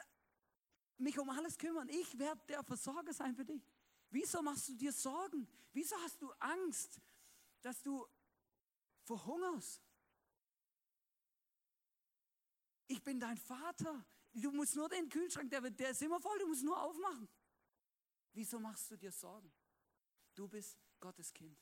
mich 0.96 1.18
um 1.18 1.28
alles 1.30 1.58
kümmern. 1.58 1.88
Ich 1.88 2.18
werde 2.18 2.40
der 2.48 2.62
Versorger 2.62 3.12
sein 3.12 3.34
für 3.34 3.44
dich. 3.44 3.62
Wieso 4.10 4.40
machst 4.40 4.68
du 4.68 4.74
dir 4.74 4.92
Sorgen? 4.92 5.46
Wieso 5.72 5.96
hast 5.96 6.22
du 6.22 6.30
Angst, 6.38 7.00
dass 7.60 7.82
du 7.82 8.06
verhungerst? 9.04 9.82
ich 12.88 13.02
bin 13.02 13.20
dein 13.20 13.36
Vater. 13.36 14.04
Du 14.32 14.50
musst 14.50 14.74
nur 14.74 14.88
den 14.88 15.08
Kühlschrank, 15.08 15.50
der, 15.50 15.60
der 15.70 15.90
ist 15.90 16.02
immer 16.02 16.20
voll, 16.20 16.38
du 16.38 16.46
musst 16.48 16.64
nur 16.64 16.80
aufmachen. 16.82 17.28
Wieso 18.38 18.60
machst 18.60 18.88
du 18.88 18.96
dir 18.96 19.10
Sorgen? 19.10 19.52
Du 20.36 20.46
bist 20.46 20.78
Gottes 21.00 21.34
Kind. 21.34 21.58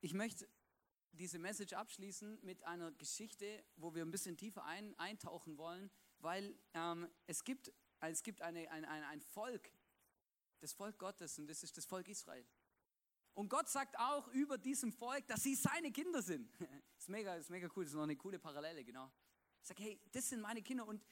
Ich 0.00 0.14
möchte 0.14 0.48
diese 1.10 1.40
Message 1.40 1.72
abschließen 1.72 2.38
mit 2.44 2.62
einer 2.62 2.92
Geschichte, 2.92 3.64
wo 3.74 3.92
wir 3.96 4.04
ein 4.04 4.12
bisschen 4.12 4.36
tiefer 4.36 4.64
ein, 4.64 4.96
eintauchen 5.00 5.58
wollen, 5.58 5.90
weil 6.20 6.56
ähm, 6.72 7.10
es 7.26 7.42
gibt, 7.42 7.72
es 7.98 8.22
gibt 8.22 8.42
eine, 8.42 8.70
ein, 8.70 8.84
ein, 8.84 9.02
ein 9.02 9.20
Volk, 9.20 9.72
das 10.60 10.72
Volk 10.72 10.96
Gottes, 10.96 11.36
und 11.40 11.48
das 11.48 11.64
ist 11.64 11.76
das 11.76 11.84
Volk 11.84 12.06
Israel. 12.06 12.46
Und 13.34 13.48
Gott 13.48 13.68
sagt 13.68 13.98
auch 13.98 14.28
über 14.28 14.56
diesem 14.56 14.92
Volk, 14.92 15.26
dass 15.26 15.42
sie 15.42 15.56
seine 15.56 15.90
Kinder 15.90 16.22
sind. 16.22 16.48
Ist 16.96 17.08
mega, 17.08 17.34
ist 17.34 17.50
mega 17.50 17.68
cool, 17.74 17.82
das 17.82 17.90
ist 17.90 17.96
noch 17.96 18.04
eine 18.04 18.16
coole 18.16 18.38
Parallele, 18.38 18.84
genau. 18.84 19.10
Ich 19.60 19.66
sage, 19.66 19.82
hey, 19.82 20.00
das 20.12 20.28
sind 20.28 20.40
meine 20.40 20.62
Kinder 20.62 20.86
und 20.86 21.04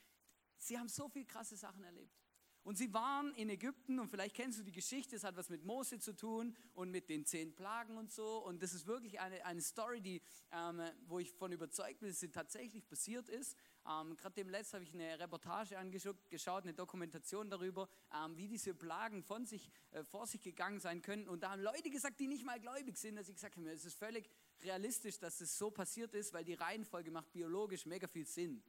sie 0.59 0.79
haben 0.79 0.89
so 0.89 1.09
viele 1.09 1.27
krasse 1.27 1.57
Sachen 1.57 1.85
erlebt. 1.85 2.25
Und 2.65 2.79
sie 2.79 2.95
waren 2.95 3.35
in 3.35 3.51
Ägypten 3.51 3.99
und 3.99 4.09
vielleicht 4.09 4.35
kennst 4.35 4.59
du 4.59 4.63
die 4.63 4.73
Geschichte, 4.73 5.17
es 5.17 5.23
hat 5.23 5.37
was 5.37 5.51
mit 5.51 5.67
Mose 5.67 5.99
zu 5.99 6.17
tun 6.17 6.57
und 6.73 6.91
mit 6.91 7.11
den 7.11 7.27
zehn 7.27 7.55
Plagen 7.55 7.99
und 7.99 8.11
so. 8.11 8.39
Und 8.39 8.63
das 8.63 8.73
ist 8.73 8.87
wirklich 8.87 9.21
eine, 9.21 9.45
eine 9.45 9.61
Story, 9.61 10.01
die, 10.01 10.23
ähm, 10.51 10.81
wo 11.07 11.19
ich 11.19 11.31
von 11.31 11.53
überzeugt 11.53 12.01
bin, 12.01 12.09
dass 12.09 12.21
sie 12.21 12.31
tatsächlich 12.31 12.89
passiert 12.89 13.29
ist. 13.29 13.55
Ähm, 13.87 14.17
Gerade 14.17 14.37
dem 14.37 14.49
letzten 14.49 14.77
habe 14.77 14.85
ich 14.85 14.95
eine 14.95 15.19
Reportage 15.19 15.79
angeschaut, 15.79 16.63
eine 16.63 16.73
Dokumentation 16.73 17.51
darüber, 17.51 17.87
ähm, 18.15 18.35
wie 18.39 18.49
diese 18.49 18.73
Plagen 18.73 19.23
von 19.23 19.45
sich, 19.45 19.69
äh, 19.91 20.03
vor 20.03 20.27
sich 20.27 20.41
gegangen 20.41 20.81
sein 20.81 21.03
können. 21.03 21.29
Und 21.29 21.43
da 21.43 21.51
haben 21.51 21.61
Leute 21.61 21.91
gesagt, 21.91 22.19
die 22.19 22.29
nicht 22.29 22.47
mal 22.47 22.59
gläubig 22.59 22.97
sind, 22.97 23.17
dass 23.17 23.29
ich 23.29 23.35
gesagt 23.35 23.59
habe, 23.59 23.71
es 23.73 23.85
ist 23.85 23.99
völlig 23.99 24.31
realistisch, 24.63 25.19
dass 25.19 25.39
es 25.43 25.59
so 25.59 25.71
passiert 25.71 26.15
ist, 26.15 26.33
weil 26.33 26.45
die 26.45 26.55
Reihenfolge 26.55 27.11
macht 27.11 27.31
biologisch 27.31 27.85
mega 27.85 28.09
viel 28.09 28.25
Sinn. 28.25 28.63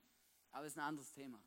Aber 0.51 0.63
das 0.63 0.73
ist 0.73 0.79
ein 0.79 0.83
anderes 0.83 1.13
Thema. 1.13 1.41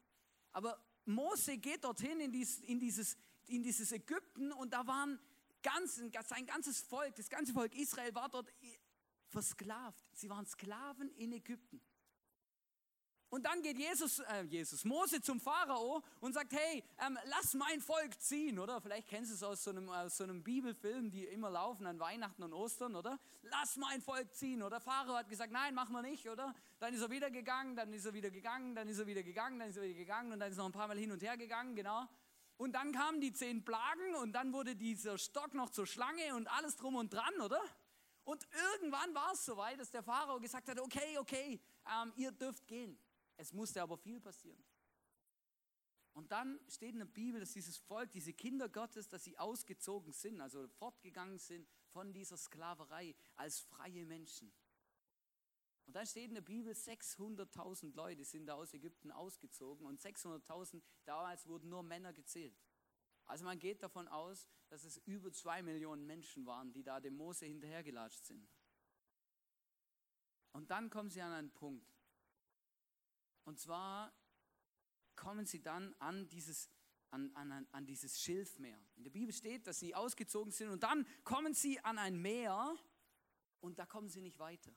Aber 0.53 0.79
Mose 1.05 1.59
geht 1.59 1.85
dorthin 1.85 2.21
in, 2.21 2.33
dies, 2.33 2.59
in, 2.61 2.79
dieses, 2.79 3.17
in 3.47 3.63
dieses 3.63 3.93
Ägypten 3.93 4.53
und 4.53 4.73
da 4.73 4.87
waren 4.87 5.19
ganz, 5.63 5.97
sein 6.27 6.47
ganzes 6.47 6.81
Volk, 6.81 7.15
das 7.17 7.29
ganze 7.29 7.53
Volk 7.53 7.75
Israel 7.75 8.15
war 8.15 8.29
dort 8.29 8.53
versklavt. 9.29 10.05
Sie 10.13 10.29
waren 10.29 10.47
Sklaven 10.47 11.11
in 11.17 11.33
Ägypten. 11.33 11.81
Und 13.31 13.45
dann 13.45 13.61
geht 13.61 13.79
Jesus, 13.79 14.21
äh, 14.21 14.43
Jesus, 14.45 14.85
Mose 14.85 15.21
zum 15.21 15.39
Pharao 15.39 16.03
und 16.21 16.33
sagt, 16.33 16.53
hey, 16.53 16.83
ähm, 17.07 17.19
lass 17.25 17.53
mein 17.55 17.81
Volk 17.81 18.19
ziehen, 18.21 18.59
oder? 18.59 18.81
Vielleicht 18.81 19.09
kennst 19.09 19.31
du 19.31 19.35
es 19.35 19.43
aus 19.43 19.65
so, 19.65 19.71
einem, 19.71 19.91
aus 19.91 20.17
so 20.17 20.25
einem 20.25 20.43
Bibelfilm, 20.43 21.11
die 21.11 21.25
immer 21.27 21.51
laufen 21.51 21.87
an 21.87 22.01
Weihnachten 22.01 22.43
und 22.43 22.55
Ostern, 22.55 22.97
oder? 22.97 23.19
Lass 23.43 23.77
mein 23.77 24.01
Volk 24.01 24.35
ziehen, 24.35 24.63
oder? 24.63 24.81
Pharao 24.81 25.15
hat 25.15 25.29
gesagt, 25.29 25.53
nein, 25.53 25.75
machen 25.75 25.93
wir 25.93 26.01
nicht, 26.01 26.27
oder? 26.27 26.55
Dann 26.79 26.95
ist 26.95 27.03
er 27.03 27.11
wieder 27.11 27.31
gegangen, 27.31 27.77
dann 27.77 27.93
ist 27.93 28.07
er 28.07 28.15
wieder 28.15 28.31
gegangen, 28.31 28.75
dann 28.75 28.89
ist 28.89 28.99
er 28.99 29.07
wieder 29.07 29.23
gegangen, 29.23 29.59
dann 29.59 29.69
ist 29.69 29.77
er 29.77 29.83
wieder 29.83 29.99
gegangen 29.99 30.33
und 30.33 30.41
dann 30.41 30.51
ist 30.51 30.57
er 30.57 30.63
noch 30.63 30.71
ein 30.71 30.73
paar 30.73 30.89
Mal 30.89 30.97
hin 30.97 31.13
und 31.13 31.23
her 31.23 31.37
gegangen, 31.37 31.77
genau. 31.77 32.09
Und 32.57 32.73
dann 32.73 32.93
kamen 32.93 33.21
die 33.21 33.33
zehn 33.33 33.63
Plagen 33.63 34.15
und 34.23 34.33
dann 34.33 34.55
wurde 34.55 34.75
dieser 34.75 35.19
Stock 35.19 35.53
noch 35.53 35.69
zur 35.69 35.87
Schlange 35.87 36.35
und 36.35 36.49
alles 36.49 36.77
drum 36.77 36.97
und 36.97 37.13
dran, 37.13 37.41
oder? 37.43 37.61
Und 38.25 38.47
irgendwann 38.79 39.15
war 39.15 39.33
es 39.33 39.45
soweit, 39.45 39.79
dass 39.79 39.91
der 39.91 40.03
Pharao 40.03 40.41
gesagt 40.41 40.69
hat, 40.69 40.81
okay, 40.81 41.19
okay, 41.19 41.61
ähm, 41.87 42.13
ihr 42.17 42.33
dürft 42.33 42.67
gehen. 42.67 42.99
Es 43.39 43.53
musste 43.53 43.81
aber 43.81 43.97
viel 43.97 44.21
passieren. 44.21 44.63
Und 46.13 46.33
dann 46.33 46.59
steht 46.69 46.95
in 46.95 46.99
der 46.99 47.07
Bibel, 47.07 47.39
dass 47.39 47.53
dieses 47.53 47.79
Volk, 47.79 48.11
diese 48.11 48.33
Kinder 48.33 48.69
Gottes, 48.69 49.09
dass 49.09 49.23
sie 49.23 49.39
ausgezogen 49.39 50.13
sind, 50.13 50.41
also 50.41 50.67
fortgegangen 50.67 51.39
sind 51.39 51.69
von 51.93 52.13
dieser 52.13 52.37
Sklaverei 52.37 53.15
als 53.37 53.61
freie 53.61 54.05
Menschen. 54.05 54.53
Und 55.87 55.95
dann 55.95 56.07
steht 56.07 56.29
in 56.29 56.35
der 56.35 56.43
Bibel, 56.43 56.73
600.000 56.73 57.95
Leute 57.95 58.25
sind 58.25 58.47
da 58.47 58.55
aus 58.55 58.75
Ägypten 58.75 59.13
ausgezogen 59.13 59.87
und 59.87 60.01
600.000, 60.01 60.83
damals 61.05 61.47
wurden 61.47 61.69
nur 61.69 61.85
Männer 61.85 62.13
gezählt. 62.13 62.61
Also 63.25 63.45
man 63.45 63.61
geht 63.61 63.83
davon 63.83 64.09
aus, 64.09 64.49
dass 64.69 64.83
es 64.83 64.99
über 65.07 65.33
zwei 65.33 65.63
Millionen 65.63 66.05
Menschen 66.05 66.45
waren, 66.45 66.73
die 66.73 66.83
da 66.83 66.99
dem 66.99 67.15
Mose 67.15 67.47
hinterhergelatscht 67.47 68.25
sind. 68.25 68.51
Und 70.53 70.71
dann 70.71 70.91
kommen 70.91 71.11
sie 71.11 71.23
an 71.23 71.33
einen 71.33 71.53
Punkt, 71.53 71.98
und 73.49 73.59
zwar 73.59 74.13
kommen 75.17 75.47
sie 75.47 75.63
dann 75.63 75.95
an 76.01 76.29
dieses, 76.29 76.69
an, 77.11 77.35
an, 77.35 77.67
an 77.73 77.87
dieses 77.87 78.21
Schilfmeer. 78.21 78.79
In 78.97 79.05
der 79.05 79.11
Bibel 79.11 79.33
steht, 79.33 79.67
dass 79.67 79.81
sie 79.81 79.95
ausgezogen 79.95 80.53
sind 80.53 80.69
und 80.69 80.83
dann 80.83 81.07
kommen 81.25 81.55
sie 81.55 81.81
an 81.81 81.97
ein 81.97 82.21
Meer 82.21 82.77
und 83.61 83.79
da 83.79 83.87
kommen 83.87 84.11
sie 84.11 84.21
nicht 84.21 84.39
weiter. 84.39 84.71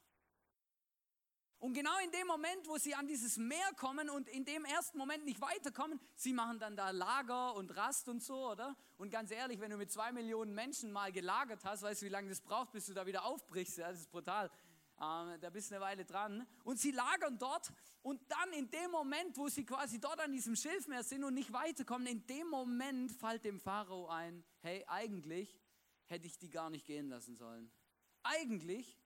Und 1.60 1.74
genau 1.74 1.96
in 2.00 2.12
dem 2.12 2.26
Moment, 2.26 2.66
wo 2.66 2.78
sie 2.78 2.96
an 2.96 3.08
dieses 3.08 3.38
Meer 3.38 3.72
kommen 3.76 4.10
und 4.10 4.30
in 4.30 4.46
dem 4.46 4.64
ersten 4.64 4.98
Moment 4.98 5.26
nicht 5.26 5.42
weiterkommen, 5.42 6.00
sie 6.16 6.32
machen 6.32 6.58
dann 6.58 6.78
da 6.78 6.92
Lager 6.92 7.54
und 7.56 7.76
Rast 7.76 8.08
und 8.08 8.24
so, 8.24 8.52
oder? 8.52 8.76
Und 8.98 9.12
ganz 9.12 9.32
ehrlich, 9.32 9.60
wenn 9.60 9.70
du 9.70 9.78
mit 9.78 9.92
zwei 9.92 10.14
Millionen 10.14 10.56
Menschen 10.56 10.94
mal 10.94 11.12
gelagert 11.12 11.66
hast, 11.66 11.84
weißt 11.84 12.02
du, 12.02 12.06
wie 12.06 12.10
lange 12.10 12.30
das 12.30 12.40
braucht, 12.40 12.72
bis 12.72 12.86
du 12.86 12.94
da 12.94 13.06
wieder 13.06 13.26
aufbrichst? 13.26 13.78
Ja, 13.78 13.92
das 13.92 14.00
ist 14.00 14.12
brutal. 14.12 14.50
Ähm, 15.02 15.42
da 15.42 15.50
bist 15.50 15.74
eine 15.74 15.82
Weile 15.82 16.06
dran. 16.06 16.46
Und 16.64 16.80
sie 16.80 16.92
lagern 16.92 17.40
dort 17.40 17.74
und 18.04 18.22
dann 18.32 18.54
in 18.54 18.70
dem 18.70 18.92
Moment, 18.92 19.36
wo 19.36 19.50
sie 19.50 19.66
quasi 19.66 20.00
dort 20.00 20.20
an 20.20 20.32
diesem 20.32 20.56
Schilfmeer 20.56 21.04
sind 21.04 21.24
und 21.24 21.34
nicht 21.34 21.52
weiterkommen, 21.52 22.08
in 22.08 22.28
dem 22.28 22.48
Moment 22.48 23.12
fällt 23.12 23.44
dem 23.44 23.60
Pharao 23.60 24.08
ein, 24.08 24.44
hey, 24.60 24.84
eigentlich 24.88 25.60
hätte 26.06 26.28
ich 26.28 26.38
die 26.38 26.50
gar 26.50 26.70
nicht 26.70 26.86
gehen 26.86 27.10
lassen 27.10 27.36
sollen. 27.36 27.72
Eigentlich 28.22 29.00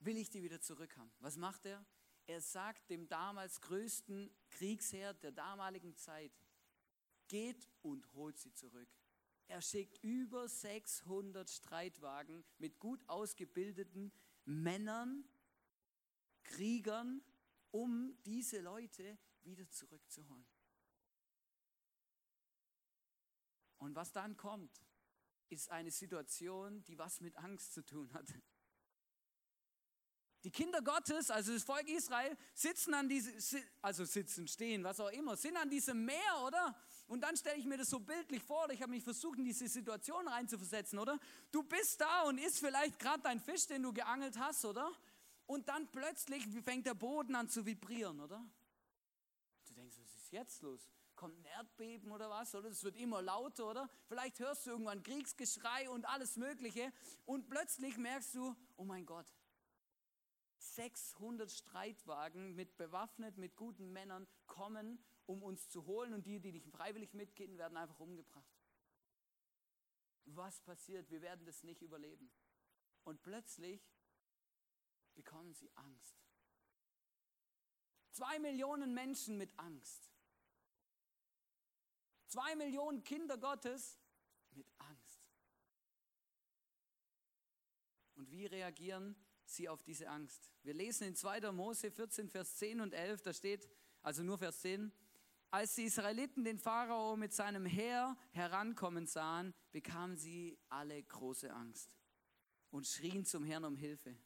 will 0.00 0.18
ich 0.18 0.28
die 0.28 0.42
wieder 0.42 0.60
zurückhaben. 0.60 1.10
Was 1.20 1.36
macht 1.36 1.64
er? 1.64 1.84
Er 2.26 2.42
sagt 2.42 2.90
dem 2.90 3.08
damals 3.08 3.60
größten 3.62 4.30
Kriegsherr 4.50 5.14
der 5.14 5.32
damaligen 5.32 5.96
Zeit, 5.96 6.32
geht 7.28 7.70
und 7.80 8.12
holt 8.12 8.38
sie 8.38 8.52
zurück. 8.52 8.88
Er 9.46 9.60
schickt 9.60 9.98
über 10.02 10.48
600 10.48 11.48
Streitwagen 11.50 12.44
mit 12.58 12.78
gut 12.78 13.06
ausgebildeten 13.08 14.12
Männern, 14.44 15.24
Kriegern, 16.42 17.22
um 17.70 18.16
diese 18.24 18.60
Leute 18.60 19.18
wieder 19.42 19.68
zurückzuholen. 19.70 20.46
Und 23.78 23.94
was 23.94 24.12
dann 24.12 24.36
kommt, 24.36 24.80
ist 25.48 25.70
eine 25.70 25.90
Situation, 25.90 26.82
die 26.84 26.98
was 26.98 27.20
mit 27.20 27.36
Angst 27.36 27.74
zu 27.74 27.84
tun 27.84 28.12
hat. 28.12 28.26
Die 30.44 30.50
Kinder 30.50 30.82
Gottes, 30.82 31.30
also 31.30 31.54
das 31.54 31.64
Volk 31.64 31.88
Israel, 31.88 32.36
sitzen 32.52 32.92
an 32.92 33.08
diese, 33.08 33.32
also 33.80 34.04
sitzen, 34.04 34.46
stehen, 34.46 34.84
was 34.84 35.00
auch 35.00 35.10
immer, 35.10 35.36
sind 35.36 35.56
an 35.56 35.70
diesem 35.70 36.04
Meer, 36.04 36.42
oder? 36.46 36.76
Und 37.06 37.22
dann 37.22 37.34
stelle 37.34 37.56
ich 37.56 37.64
mir 37.64 37.78
das 37.78 37.88
so 37.88 37.98
bildlich 37.98 38.42
vor, 38.42 38.68
ich 38.68 38.82
habe 38.82 38.90
mich 38.90 39.02
versucht, 39.02 39.38
in 39.38 39.46
diese 39.46 39.66
Situation 39.68 40.28
reinzuversetzen, 40.28 40.98
oder? 40.98 41.18
Du 41.50 41.62
bist 41.62 41.98
da 41.98 42.22
und 42.24 42.36
isst 42.36 42.58
vielleicht 42.58 42.98
gerade 42.98 43.22
dein 43.22 43.40
Fisch, 43.40 43.66
den 43.66 43.82
du 43.82 43.94
geangelt 43.94 44.38
hast, 44.38 44.66
oder? 44.66 44.92
Und 45.46 45.68
dann 45.68 45.90
plötzlich 45.90 46.46
fängt 46.62 46.84
der 46.86 46.94
Boden 46.94 47.34
an 47.34 47.48
zu 47.48 47.64
vibrieren, 47.64 48.20
oder? 48.20 48.44
Du 49.66 49.72
denkst, 49.72 49.96
was 49.98 50.14
ist 50.14 50.30
jetzt 50.30 50.60
los? 50.60 50.90
Kommt 51.16 51.38
ein 51.38 51.44
Erdbeben 51.44 52.10
oder 52.10 52.28
was? 52.28 52.54
Oder 52.54 52.68
es 52.68 52.82
wird 52.84 52.96
immer 52.96 53.22
lauter, 53.22 53.70
oder? 53.70 53.88
Vielleicht 54.08 54.40
hörst 54.40 54.66
du 54.66 54.70
irgendwann 54.70 55.02
Kriegsgeschrei 55.02 55.88
und 55.88 56.04
alles 56.06 56.36
Mögliche. 56.36 56.92
Und 57.24 57.48
plötzlich 57.48 57.96
merkst 57.96 58.34
du, 58.34 58.54
oh 58.76 58.84
mein 58.84 59.06
Gott, 59.06 59.26
600 60.74 61.50
Streitwagen 61.50 62.54
mit 62.54 62.76
bewaffnet, 62.76 63.36
mit 63.36 63.56
guten 63.56 63.92
Männern 63.92 64.26
kommen, 64.46 65.04
um 65.26 65.42
uns 65.42 65.68
zu 65.68 65.86
holen 65.86 66.12
und 66.14 66.26
die, 66.26 66.40
die 66.40 66.52
nicht 66.52 66.68
freiwillig 66.68 67.14
mitgehen, 67.14 67.56
werden 67.58 67.76
einfach 67.76 68.00
umgebracht. 68.00 68.54
Was 70.26 70.60
passiert? 70.62 71.10
Wir 71.10 71.22
werden 71.22 71.44
das 71.44 71.62
nicht 71.62 71.82
überleben. 71.82 72.30
Und 73.04 73.22
plötzlich 73.22 73.82
bekommen 75.14 75.52
sie 75.54 75.70
Angst. 75.74 76.16
Zwei 78.12 78.38
Millionen 78.38 78.94
Menschen 78.94 79.36
mit 79.36 79.58
Angst. 79.58 80.10
Zwei 82.26 82.56
Millionen 82.56 83.02
Kinder 83.04 83.38
Gottes 83.38 84.00
mit 84.52 84.66
Angst. 84.78 85.28
Und 88.14 88.30
wie 88.30 88.46
reagieren 88.46 89.16
sie 89.54 89.68
auf 89.68 89.82
diese 89.82 90.08
Angst. 90.08 90.50
Wir 90.62 90.74
lesen 90.74 91.08
in 91.08 91.14
2. 91.14 91.52
Mose 91.52 91.90
14, 91.90 92.28
Vers 92.28 92.56
10 92.56 92.80
und 92.80 92.92
11, 92.92 93.22
da 93.22 93.32
steht, 93.32 93.68
also 94.02 94.22
nur 94.22 94.38
Vers 94.38 94.60
10, 94.60 94.92
als 95.50 95.76
die 95.76 95.84
Israeliten 95.84 96.42
den 96.42 96.58
Pharao 96.58 97.16
mit 97.16 97.32
seinem 97.32 97.64
Heer 97.64 98.16
herankommen 98.32 99.06
sahen, 99.06 99.54
bekamen 99.70 100.16
sie 100.16 100.58
alle 100.68 101.02
große 101.02 101.52
Angst 101.52 101.96
und 102.70 102.86
schrien 102.86 103.24
zum 103.24 103.44
Herrn 103.44 103.64
um 103.64 103.76
Hilfe. 103.76 104.16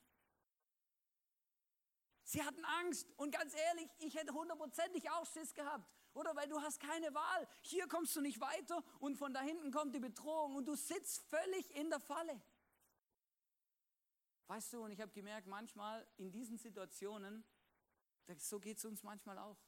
Sie 2.25 2.43
hatten 2.43 2.65
Angst 2.65 3.07
und 3.17 3.31
ganz 3.31 3.55
ehrlich, 3.55 3.89
ich 3.99 4.15
hätte 4.15 4.33
hundertprozentig 4.33 5.11
auch 5.11 5.27
Schiss 5.27 5.55
gehabt. 5.55 5.87
Oder 6.15 6.35
weil 6.35 6.49
du 6.49 6.61
hast 6.61 6.81
keine 6.81 7.15
Wahl. 7.15 7.49
Hier 7.63 7.87
kommst 7.87 8.17
du 8.17 8.21
nicht 8.21 8.41
weiter 8.41 8.83
und 8.99 9.17
von 9.17 9.33
da 9.33 9.41
hinten 9.41 9.71
kommt 9.71 9.95
die 9.95 10.01
Bedrohung 10.01 10.57
und 10.57 10.67
du 10.67 10.75
sitzt 10.75 11.23
völlig 11.29 11.75
in 11.77 11.91
der 11.91 12.01
Falle. 12.01 12.41
Weißt 14.49 14.73
du, 14.73 14.83
und 14.83 14.91
ich 14.91 15.01
habe 15.01 15.13
gemerkt, 15.13 15.47
manchmal 15.47 16.07
in 16.17 16.33
diesen 16.33 16.57
Situationen, 16.57 17.45
so 18.39 18.59
geht 18.59 18.79
es 18.79 18.85
uns 18.87 19.03
manchmal 19.03 19.39
auch. 19.39 19.59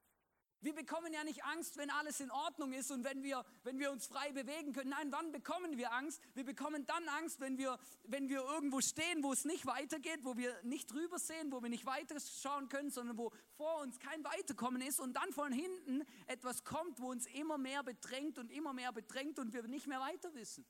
Wir 0.62 0.74
bekommen 0.74 1.12
ja 1.12 1.22
nicht 1.24 1.42
Angst, 1.44 1.78
wenn 1.78 1.90
alles 1.90 2.20
in 2.20 2.30
Ordnung 2.30 2.72
ist 2.74 2.90
und 2.90 3.02
wenn 3.04 3.22
wir, 3.22 3.44
wenn 3.62 3.78
wir 3.78 3.90
uns 3.90 4.06
frei 4.06 4.32
bewegen 4.32 4.74
können. 4.74 4.90
Nein, 4.90 5.10
wann 5.10 5.32
bekommen 5.32 5.78
wir 5.78 5.92
Angst? 5.92 6.20
Wir 6.34 6.44
bekommen 6.44 6.84
dann 6.84 7.08
Angst, 7.08 7.40
wenn 7.40 7.56
wir, 7.56 7.78
wenn 8.04 8.28
wir 8.28 8.40
irgendwo 8.40 8.82
stehen, 8.82 9.22
wo 9.22 9.32
es 9.32 9.46
nicht 9.46 9.64
weitergeht, 9.64 10.20
wo 10.22 10.36
wir 10.36 10.54
nicht 10.62 10.92
drüber 10.92 11.18
sehen, 11.18 11.50
wo 11.50 11.62
wir 11.62 11.70
nicht 11.70 11.86
weiterschauen 11.86 12.68
können, 12.68 12.90
sondern 12.90 13.16
wo 13.16 13.32
vor 13.52 13.80
uns 13.80 13.98
kein 13.98 14.22
Weiterkommen 14.22 14.82
ist 14.82 15.00
und 15.00 15.14
dann 15.14 15.32
von 15.32 15.50
hinten 15.50 16.04
etwas 16.26 16.64
kommt, 16.64 17.00
wo 17.00 17.10
uns 17.10 17.26
immer 17.26 17.56
mehr 17.56 17.82
bedrängt 17.82 18.38
und 18.38 18.50
immer 18.50 18.74
mehr 18.74 18.92
bedrängt 18.92 19.38
und 19.38 19.54
wir 19.54 19.62
nicht 19.66 19.86
mehr 19.86 20.00
weiter 20.00 20.34
wissen. 20.34 20.66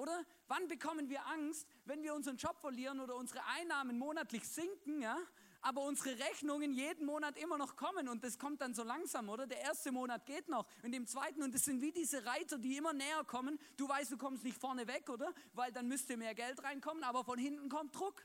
Oder 0.00 0.24
wann 0.48 0.66
bekommen 0.66 1.10
wir 1.10 1.26
Angst, 1.26 1.68
wenn 1.84 2.02
wir 2.02 2.14
unseren 2.14 2.38
Job 2.38 2.58
verlieren 2.58 3.00
oder 3.00 3.16
unsere 3.16 3.44
Einnahmen 3.44 3.98
monatlich 3.98 4.48
sinken, 4.48 5.02
ja? 5.02 5.18
aber 5.60 5.82
unsere 5.82 6.18
Rechnungen 6.18 6.72
jeden 6.72 7.04
Monat 7.04 7.36
immer 7.36 7.58
noch 7.58 7.76
kommen 7.76 8.08
und 8.08 8.24
das 8.24 8.38
kommt 8.38 8.62
dann 8.62 8.72
so 8.72 8.82
langsam, 8.82 9.28
oder? 9.28 9.46
Der 9.46 9.60
erste 9.60 9.92
Monat 9.92 10.24
geht 10.24 10.48
noch 10.48 10.66
und 10.82 10.94
im 10.94 11.06
zweiten 11.06 11.42
und 11.42 11.54
es 11.54 11.66
sind 11.66 11.82
wie 11.82 11.92
diese 11.92 12.24
Reiter, 12.24 12.56
die 12.56 12.78
immer 12.78 12.94
näher 12.94 13.24
kommen. 13.24 13.58
Du 13.76 13.86
weißt, 13.86 14.10
du 14.10 14.16
kommst 14.16 14.42
nicht 14.42 14.56
vorne 14.56 14.86
weg, 14.86 15.10
oder? 15.10 15.34
Weil 15.52 15.70
dann 15.70 15.86
müsste 15.86 16.16
mehr 16.16 16.34
Geld 16.34 16.62
reinkommen, 16.62 17.04
aber 17.04 17.22
von 17.22 17.38
hinten 17.38 17.68
kommt 17.68 17.94
Druck. 17.94 18.24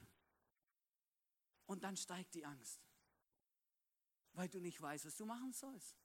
Und 1.65 1.83
dann 1.83 1.97
steigt 1.97 2.35
die 2.35 2.45
Angst, 2.45 2.79
weil 4.31 4.47
du 4.47 4.61
nicht 4.61 4.81
weißt, 4.81 5.07
was 5.07 5.17
du 5.17 5.25
machen 5.25 5.51
sollst. 5.51 5.97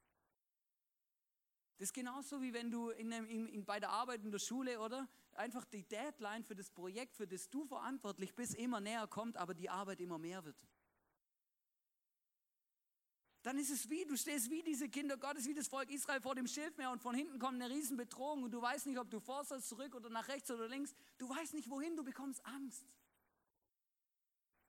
Das 1.79 1.91
ist 1.91 1.93
genauso 1.95 2.43
wie 2.43 2.53
wenn 2.53 2.73
du 2.73 2.91
in, 2.91 3.13
in, 3.13 3.47
in, 3.47 3.65
bei 3.65 3.79
der 3.79 3.91
Arbeit 3.91 4.25
in 4.25 4.33
der 4.33 4.41
Schule, 4.41 4.81
oder? 4.81 5.09
Einfach 5.33 5.65
die 5.65 5.85
Deadline 5.85 6.45
für 6.45 6.55
das 6.55 6.71
Projekt, 6.71 7.17
für 7.17 7.27
das 7.27 7.49
du 7.49 7.65
verantwortlich 7.65 8.35
bist, 8.35 8.55
immer 8.55 8.81
näher 8.81 9.07
kommt, 9.07 9.37
aber 9.37 9.55
die 9.55 9.71
Arbeit 9.71 10.01
immer 10.01 10.19
mehr 10.19 10.45
wird. 10.45 10.57
Dann 13.43 13.57
ist 13.59 13.71
es 13.71 13.89
wie, 13.89 14.05
du 14.05 14.17
stehst 14.17 14.51
wie 14.51 14.63
diese 14.63 14.89
Kinder 14.91 15.17
Gottes, 15.17 15.47
wie 15.47 15.55
das 15.55 15.67
Volk 15.67 15.91
Israel 15.91 16.21
vor 16.21 16.35
dem 16.35 16.47
Schilfmeer 16.47 16.91
und 16.91 17.01
von 17.01 17.15
hinten 17.15 17.39
kommt 17.39 17.63
eine 17.63 17.73
Riesenbedrohung 17.73 18.43
und 18.43 18.51
du 18.51 18.61
weißt 18.61 18.87
nicht, 18.87 18.99
ob 18.99 19.11
du 19.11 19.19
vor 19.19 19.45
sollst, 19.45 19.69
zurück 19.69 19.95
oder 19.95 20.11
nach 20.11 20.29
rechts 20.29 20.51
oder 20.51 20.69
links. 20.69 20.95
Du 21.17 21.29
weißt 21.29 21.55
nicht 21.55 21.71
wohin, 21.71 21.97
du 21.97 22.05
bekommst 22.05 22.45
Angst. 22.45 22.85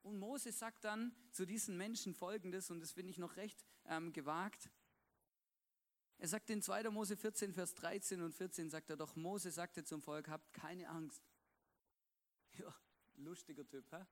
Und 0.00 0.18
Mose 0.18 0.52
sagt 0.52 0.84
dann 0.84 1.14
zu 1.32 1.44
diesen 1.44 1.76
Menschen 1.76 2.14
Folgendes, 2.14 2.70
und 2.70 2.80
das 2.80 2.92
finde 2.92 3.10
ich 3.10 3.18
noch 3.18 3.36
recht 3.36 3.62
ähm, 3.86 4.12
gewagt. 4.12 4.70
Er 6.22 6.28
sagt 6.28 6.50
in 6.50 6.62
2. 6.62 6.88
Mose 6.90 7.16
14, 7.16 7.52
Vers 7.52 7.74
13 7.74 8.22
und 8.22 8.32
14, 8.32 8.70
sagt 8.70 8.90
er 8.90 8.96
doch, 8.96 9.16
Mose 9.16 9.50
sagte 9.50 9.82
zum 9.82 10.00
Volk, 10.00 10.28
habt 10.28 10.52
keine 10.52 10.88
Angst. 10.88 11.20
Ja, 12.52 12.72
lustiger 13.16 13.66
Typ, 13.66 13.90
hä? 13.90 14.06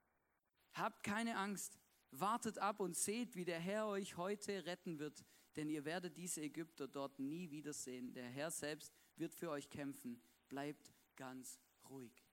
Habt 0.73 1.05
keine 1.05 1.39
Angst, 1.39 1.79
wartet 2.11 2.59
ab 2.59 2.81
und 2.81 2.97
seht, 2.97 3.37
wie 3.37 3.45
der 3.45 3.61
Herr 3.61 3.87
euch 3.87 4.17
heute 4.17 4.67
retten 4.67 4.99
wird, 4.99 5.25
denn 5.55 5.71
ihr 5.71 5.85
werdet 5.85 6.17
diese 6.17 6.41
Ägypter 6.41 6.89
dort 6.89 7.21
nie 7.21 7.49
wiedersehen. 7.53 8.13
Der 8.13 8.29
Herr 8.29 8.51
selbst 8.51 8.93
wird 9.15 9.33
für 9.33 9.49
euch 9.51 9.71
kämpfen. 9.71 10.21
Bleibt 10.49 10.93
ganz 11.15 11.61
ruhig. 11.89 12.27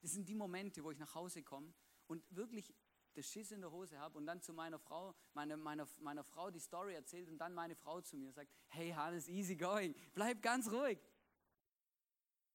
Das 0.00 0.10
sind 0.10 0.28
die 0.28 0.34
Momente, 0.34 0.82
wo 0.82 0.90
ich 0.90 0.98
nach 0.98 1.14
Hause 1.14 1.44
komme 1.44 1.72
und 2.08 2.24
wirklich 2.34 2.74
das 3.14 3.26
Schiss 3.26 3.50
in 3.50 3.60
der 3.60 3.70
Hose 3.70 3.98
habe 3.98 4.18
und 4.18 4.26
dann 4.26 4.40
zu 4.40 4.52
meiner 4.52 4.78
Frau, 4.78 5.14
meine, 5.34 5.56
meiner, 5.56 5.86
meiner 6.00 6.24
Frau 6.24 6.50
die 6.50 6.60
Story 6.60 6.94
erzählt 6.94 7.28
und 7.28 7.38
dann 7.38 7.54
meine 7.54 7.74
Frau 7.76 8.00
zu 8.00 8.16
mir 8.16 8.32
sagt, 8.32 8.50
hey 8.68 8.90
Hannes, 8.90 9.28
easy 9.28 9.56
going, 9.56 9.94
bleib 10.14 10.42
ganz 10.42 10.70
ruhig. 10.70 10.98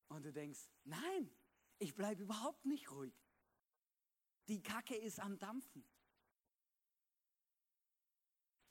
Und 0.10 0.24
du 0.26 0.32
denkst, 0.32 0.60
nein, 0.84 1.30
ich 1.80 1.96
bleibe 1.96 2.24
überhaupt 2.24 2.66
nicht 2.66 2.92
ruhig. 2.92 3.14
Die 4.48 4.64
Kacke 4.64 4.96
ist 4.96 5.20
am 5.20 5.38
Dampfen. 5.38 5.84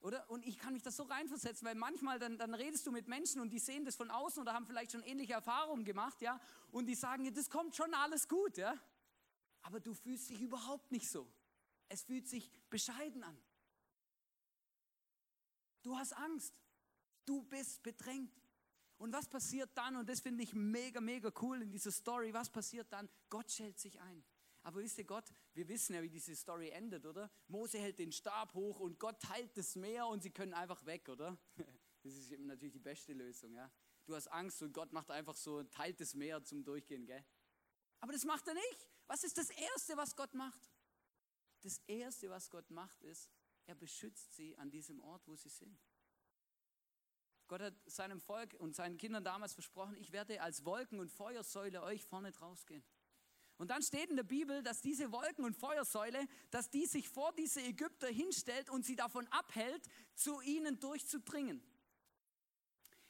Oder? 0.00 0.28
Und 0.30 0.46
ich 0.46 0.56
kann 0.58 0.72
mich 0.72 0.82
das 0.82 0.96
so 0.96 1.02
reinversetzen, 1.02 1.66
weil 1.66 1.74
manchmal 1.74 2.18
dann, 2.18 2.38
dann 2.38 2.54
redest 2.54 2.86
du 2.86 2.92
mit 2.92 3.08
Menschen 3.08 3.40
und 3.40 3.50
die 3.50 3.58
sehen 3.58 3.84
das 3.84 3.96
von 3.96 4.10
außen 4.10 4.40
oder 4.40 4.54
haben 4.54 4.66
vielleicht 4.66 4.92
schon 4.92 5.02
ähnliche 5.02 5.32
Erfahrungen 5.32 5.84
gemacht, 5.84 6.22
ja, 6.22 6.40
und 6.70 6.86
die 6.86 6.94
sagen, 6.94 7.24
ja, 7.24 7.30
das 7.30 7.50
kommt 7.50 7.74
schon 7.74 7.92
alles 7.92 8.28
gut, 8.28 8.56
ja. 8.56 8.74
Aber 9.62 9.80
du 9.80 9.94
fühlst 9.94 10.30
dich 10.30 10.40
überhaupt 10.40 10.92
nicht 10.92 11.10
so. 11.10 11.28
Es 11.88 12.02
fühlt 12.02 12.28
sich 12.28 12.50
bescheiden 12.70 13.22
an. 13.22 13.38
Du 15.82 15.96
hast 15.96 16.12
Angst. 16.14 16.54
Du 17.24 17.42
bist 17.42 17.82
bedrängt. 17.82 18.32
Und 18.98 19.12
was 19.12 19.28
passiert 19.28 19.70
dann? 19.74 19.96
Und 19.96 20.08
das 20.08 20.20
finde 20.20 20.42
ich 20.42 20.54
mega, 20.54 21.00
mega 21.00 21.30
cool 21.42 21.62
in 21.62 21.70
dieser 21.70 21.92
Story. 21.92 22.32
Was 22.32 22.50
passiert 22.50 22.92
dann? 22.92 23.08
Gott 23.28 23.50
stellt 23.50 23.78
sich 23.78 24.00
ein. 24.00 24.24
Aber 24.62 24.80
wisst 24.80 24.98
ihr, 24.98 25.04
Gott, 25.04 25.32
wir 25.54 25.68
wissen 25.68 25.94
ja, 25.94 26.02
wie 26.02 26.08
diese 26.08 26.34
Story 26.34 26.70
endet, 26.70 27.06
oder? 27.06 27.30
Mose 27.46 27.78
hält 27.78 28.00
den 28.00 28.10
Stab 28.10 28.52
hoch 28.54 28.80
und 28.80 28.98
Gott 28.98 29.20
teilt 29.20 29.56
das 29.56 29.76
Meer 29.76 30.08
und 30.08 30.24
sie 30.24 30.30
können 30.30 30.54
einfach 30.54 30.84
weg, 30.86 31.08
oder? 31.08 31.38
Das 32.02 32.14
ist 32.14 32.38
natürlich 32.38 32.74
die 32.74 32.78
beste 32.78 33.12
Lösung, 33.14 33.52
ja? 33.52 33.68
Du 34.04 34.14
hast 34.14 34.28
Angst 34.28 34.62
und 34.62 34.72
Gott 34.72 34.92
macht 34.92 35.10
einfach 35.10 35.34
so, 35.34 35.64
teilt 35.64 36.00
das 36.00 36.14
Meer 36.14 36.44
zum 36.44 36.62
Durchgehen, 36.62 37.04
gell? 37.04 37.24
Aber 37.98 38.12
das 38.12 38.24
macht 38.24 38.46
er 38.46 38.54
nicht. 38.54 38.88
Was 39.08 39.24
ist 39.24 39.36
das 39.36 39.50
Erste, 39.50 39.96
was 39.96 40.14
Gott 40.14 40.32
macht? 40.32 40.70
Das 41.66 41.78
Erste, 41.88 42.30
was 42.30 42.48
Gott 42.48 42.70
macht, 42.70 43.02
ist, 43.02 43.28
er 43.64 43.74
beschützt 43.74 44.36
sie 44.36 44.56
an 44.56 44.70
diesem 44.70 45.00
Ort, 45.00 45.26
wo 45.26 45.34
sie 45.34 45.48
sind. 45.48 45.76
Gott 47.48 47.60
hat 47.60 47.74
seinem 47.86 48.20
Volk 48.20 48.54
und 48.60 48.76
seinen 48.76 48.96
Kindern 48.98 49.24
damals 49.24 49.52
versprochen, 49.52 49.96
ich 49.96 50.12
werde 50.12 50.40
als 50.40 50.64
Wolken- 50.64 51.00
und 51.00 51.10
Feuersäule 51.10 51.82
euch 51.82 52.04
vorne 52.04 52.32
rausgehen. 52.38 52.84
Und 53.56 53.72
dann 53.72 53.82
steht 53.82 54.10
in 54.10 54.16
der 54.16 54.22
Bibel, 54.22 54.62
dass 54.62 54.80
diese 54.80 55.10
Wolken- 55.10 55.44
und 55.44 55.56
Feuersäule, 55.56 56.28
dass 56.52 56.70
die 56.70 56.86
sich 56.86 57.08
vor 57.08 57.32
diese 57.32 57.60
Ägypter 57.60 58.06
hinstellt 58.06 58.70
und 58.70 58.84
sie 58.84 58.94
davon 58.94 59.26
abhält, 59.32 59.88
zu 60.14 60.40
ihnen 60.42 60.78
durchzudringen. 60.78 61.60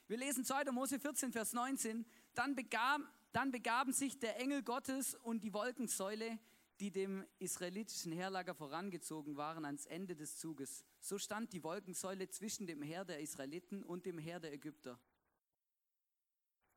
Wir 0.06 0.16
lesen 0.16 0.46
2. 0.46 0.72
Mose 0.72 0.98
14, 0.98 1.30
Vers 1.30 1.52
19. 1.52 2.06
Dann, 2.32 2.54
begab, 2.54 3.02
dann 3.32 3.50
begaben 3.50 3.92
sich 3.92 4.18
der 4.18 4.40
Engel 4.40 4.62
Gottes 4.62 5.14
und 5.14 5.44
die 5.44 5.52
Wolkensäule, 5.52 6.38
die 6.80 6.90
dem 6.90 7.26
israelitischen 7.38 8.12
Heerlager 8.12 8.54
vorangezogen 8.54 9.36
waren, 9.36 9.64
ans 9.64 9.86
Ende 9.86 10.14
des 10.14 10.38
Zuges. 10.38 10.84
So 11.00 11.18
stand 11.18 11.52
die 11.52 11.62
Wolkensäule 11.62 12.28
zwischen 12.28 12.66
dem 12.66 12.82
Heer 12.82 13.04
der 13.04 13.20
Israeliten 13.20 13.82
und 13.82 14.04
dem 14.04 14.18
Heer 14.18 14.40
der 14.40 14.52
Ägypter. 14.52 15.00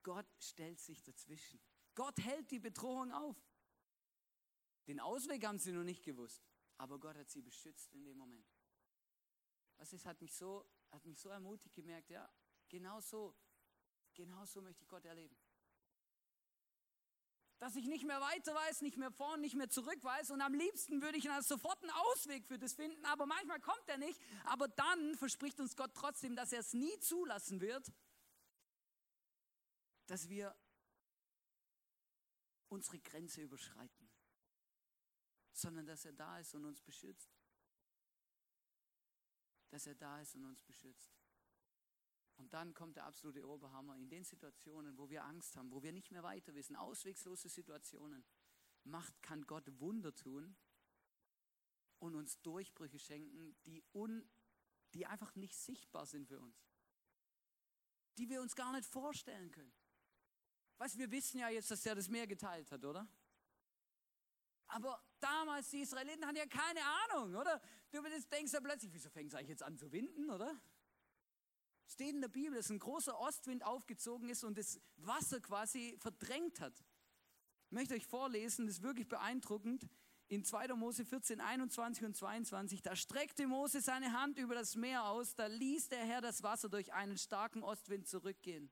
Gott 0.04 0.28
stellt 0.40 0.80
sich 0.80 1.04
dazwischen. 1.04 1.60
Gott 1.96 2.18
hält 2.20 2.50
die 2.52 2.60
Bedrohung 2.60 3.12
auf. 3.12 3.36
Den 4.88 5.00
Ausweg 5.00 5.46
haben 5.46 5.60
sie 5.60 5.72
noch 5.72 5.84
nicht 5.84 6.04
gewusst, 6.04 6.42
aber 6.78 6.98
Gott 6.98 7.18
hat 7.18 7.30
sie 7.30 7.42
beschützt 7.42 7.92
in 7.94 8.04
dem 8.06 8.18
Moment. 8.18 8.48
Was 9.78 9.94
ist, 9.94 10.06
hat 10.06 10.20
mich 10.22 10.34
so, 10.34 10.66
hat 10.92 11.06
mich 11.06 11.20
so 11.20 11.30
ermutigt 11.30 11.76
gemerkt, 11.76 12.10
ja, 12.10 12.30
genau 12.70 13.00
so, 13.02 13.36
genau 14.14 14.46
so 14.46 14.62
möchte 14.62 14.84
ich 14.84 14.88
Gott 14.88 15.06
erleben. 15.06 15.38
Dass 17.60 17.76
ich 17.76 17.86
nicht 17.88 18.06
mehr 18.06 18.22
weiter 18.22 18.56
weiß, 18.56 18.82
nicht 18.82 18.98
mehr 18.98 19.12
vorn, 19.12 19.41
nicht 19.41 19.56
mehr 19.56 19.69
zurück 19.69 20.02
weiß 20.02 20.32
und 20.32 20.41
am 20.41 20.54
liebsten 20.54 21.02
würde 21.02 21.17
ich 21.17 21.26
dann 21.26 21.43
sofort 21.43 21.82
einen 21.82 21.91
Ausweg 21.91 22.45
für 22.45 22.58
das 22.58 22.74
finden, 22.74 23.04
aber 23.06 23.26
manchmal 23.26 23.60
kommt 23.60 23.88
er 23.88 23.98
nicht. 23.98 24.19
Aber 24.45 24.67
dann 24.67 25.15
verspricht 25.15 25.60
uns 25.60 25.76
Gott 25.76 25.91
trotzdem, 25.93 26.36
dass 26.36 26.54
er 26.54 26.62
es 26.62 26.74
nie 26.74 26.98
zulassen 27.00 27.60
wird, 27.60 27.91
dass 30.08 30.30
wir 30.30 30.56
unsere 32.69 33.00
Grenze 33.00 33.41
überschreiten 33.41 34.10
sondern 35.60 35.86
dass 35.86 36.06
er 36.06 36.13
da 36.13 36.39
ist 36.39 36.56
und 36.56 36.65
uns 36.65 36.82
beschützt. 36.82 37.38
Dass 39.69 39.86
er 39.86 39.95
da 39.95 40.19
ist 40.22 40.36
und 40.36 40.45
uns 40.45 40.63
beschützt. 40.63 41.18
Und 42.39 42.54
dann 42.54 42.73
kommt 42.73 42.95
der 42.95 43.06
absolute 43.06 43.45
Oberhammer 43.45 43.97
in 43.97 44.08
den 44.08 44.23
Situationen, 44.23 44.97
wo 44.97 45.10
wir 45.10 45.25
Angst 45.25 45.58
haben, 45.58 45.71
wo 45.71 45.84
wir 45.84 45.91
nicht 45.91 46.10
mehr 46.10 46.23
weiter 46.23 46.56
wissen, 46.56 46.78
auswegslose 46.78 47.49
Situationen. 47.49 48.23
Macht, 48.86 49.21
kann 49.21 49.45
Gott 49.45 49.65
Wunder 49.82 50.15
tun 50.15 50.56
und 51.99 52.15
uns 52.15 52.41
Durchbrüche 52.41 52.97
schenken, 52.97 53.58
die, 53.65 53.84
un, 53.93 54.28
die 54.93 55.06
einfach 55.06 55.36
nicht 55.36 55.54
sichtbar 55.54 56.06
sind 56.06 56.28
für 56.30 56.39
uns. 56.39 56.65
Die 58.17 58.30
wir 58.30 58.41
uns 58.41 58.56
gar 58.56 58.71
nicht 58.71 58.86
vorstellen 58.86 59.52
können. 59.52 59.73
Weißt 60.78 60.97
wir 60.97 61.12
wissen 61.12 61.39
ja 61.39 61.49
jetzt, 61.49 61.69
dass 61.71 61.86
er 61.86 61.95
das 61.95 62.08
Meer 62.08 62.25
geteilt 62.25 62.71
hat, 62.71 62.86
oder? 62.86 63.06
Aber 64.67 65.04
damals, 65.19 65.69
die 65.71 65.82
Israeliten 65.82 66.25
hatten 66.25 66.38
ja 66.38 66.45
keine 66.45 66.80
Ahnung, 66.86 67.36
oder? 67.36 67.62
Du 67.91 68.02
denkst 68.02 68.54
ja 68.54 68.62
plötzlich, 68.62 68.93
wieso 68.93 69.10
fängt 69.10 69.34
es 69.34 69.36
eigentlich 69.36 69.49
jetzt 69.49 69.63
an 69.63 69.78
zu 69.78 69.91
winden, 69.91 70.30
oder? 70.30 70.58
Steht 71.89 72.13
in 72.13 72.21
der 72.21 72.28
Bibel, 72.28 72.56
dass 72.56 72.69
ein 72.69 72.78
großer 72.78 73.19
Ostwind 73.19 73.65
aufgezogen 73.65 74.30
ist 74.30 74.43
und 74.43 74.60
das 74.60 74.80
Wasser 74.97 75.41
quasi 75.41 75.97
verdrängt 75.97 76.60
hat. 76.62 76.86
Ich 77.65 77.71
möchte 77.71 77.95
euch 77.95 78.06
vorlesen, 78.06 78.67
das 78.67 78.75
ist 78.75 78.84
wirklich 78.84 79.08
beeindruckend. 79.08 79.89
In 80.28 80.45
2. 80.45 80.67
Mose 80.75 81.04
14, 81.04 81.41
21 81.41 82.06
und 82.06 82.15
22, 82.15 82.84
da 82.84 82.95
streckte 82.95 83.47
Mose 83.47 83.82
seine 83.82 84.13
Hand 84.13 84.38
über 84.38 84.54
das 84.54 84.75
Meer 84.75 85.06
aus, 85.06 85.34
da 85.34 85.47
ließ 85.47 85.89
der 85.89 86.06
Herr 86.06 86.21
das 86.21 86.43
Wasser 86.43 86.69
durch 86.69 86.93
einen 86.93 87.17
starken 87.17 87.63
Ostwind 87.63 88.08
zurückgehen. 88.08 88.69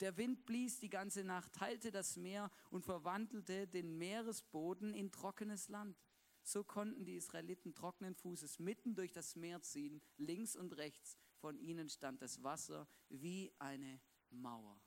Der 0.00 0.16
Wind 0.16 0.44
blies 0.44 0.80
die 0.80 0.90
ganze 0.90 1.22
Nacht, 1.22 1.52
teilte 1.52 1.92
das 1.92 2.16
Meer 2.16 2.50
und 2.70 2.84
verwandelte 2.84 3.68
den 3.68 3.96
Meeresboden 3.96 4.92
in 4.92 5.12
trockenes 5.12 5.68
Land. 5.68 5.96
So 6.42 6.64
konnten 6.64 7.04
die 7.04 7.14
Israeliten 7.14 7.74
trockenen 7.74 8.16
Fußes 8.16 8.58
mitten 8.58 8.96
durch 8.96 9.12
das 9.12 9.36
Meer 9.36 9.62
ziehen. 9.62 10.02
Links 10.16 10.56
und 10.56 10.76
rechts 10.76 11.16
von 11.36 11.58
ihnen 11.58 11.88
stand 11.88 12.22
das 12.22 12.42
Wasser 12.42 12.88
wie 13.08 13.52
eine 13.58 14.00
Mauer. 14.30 14.80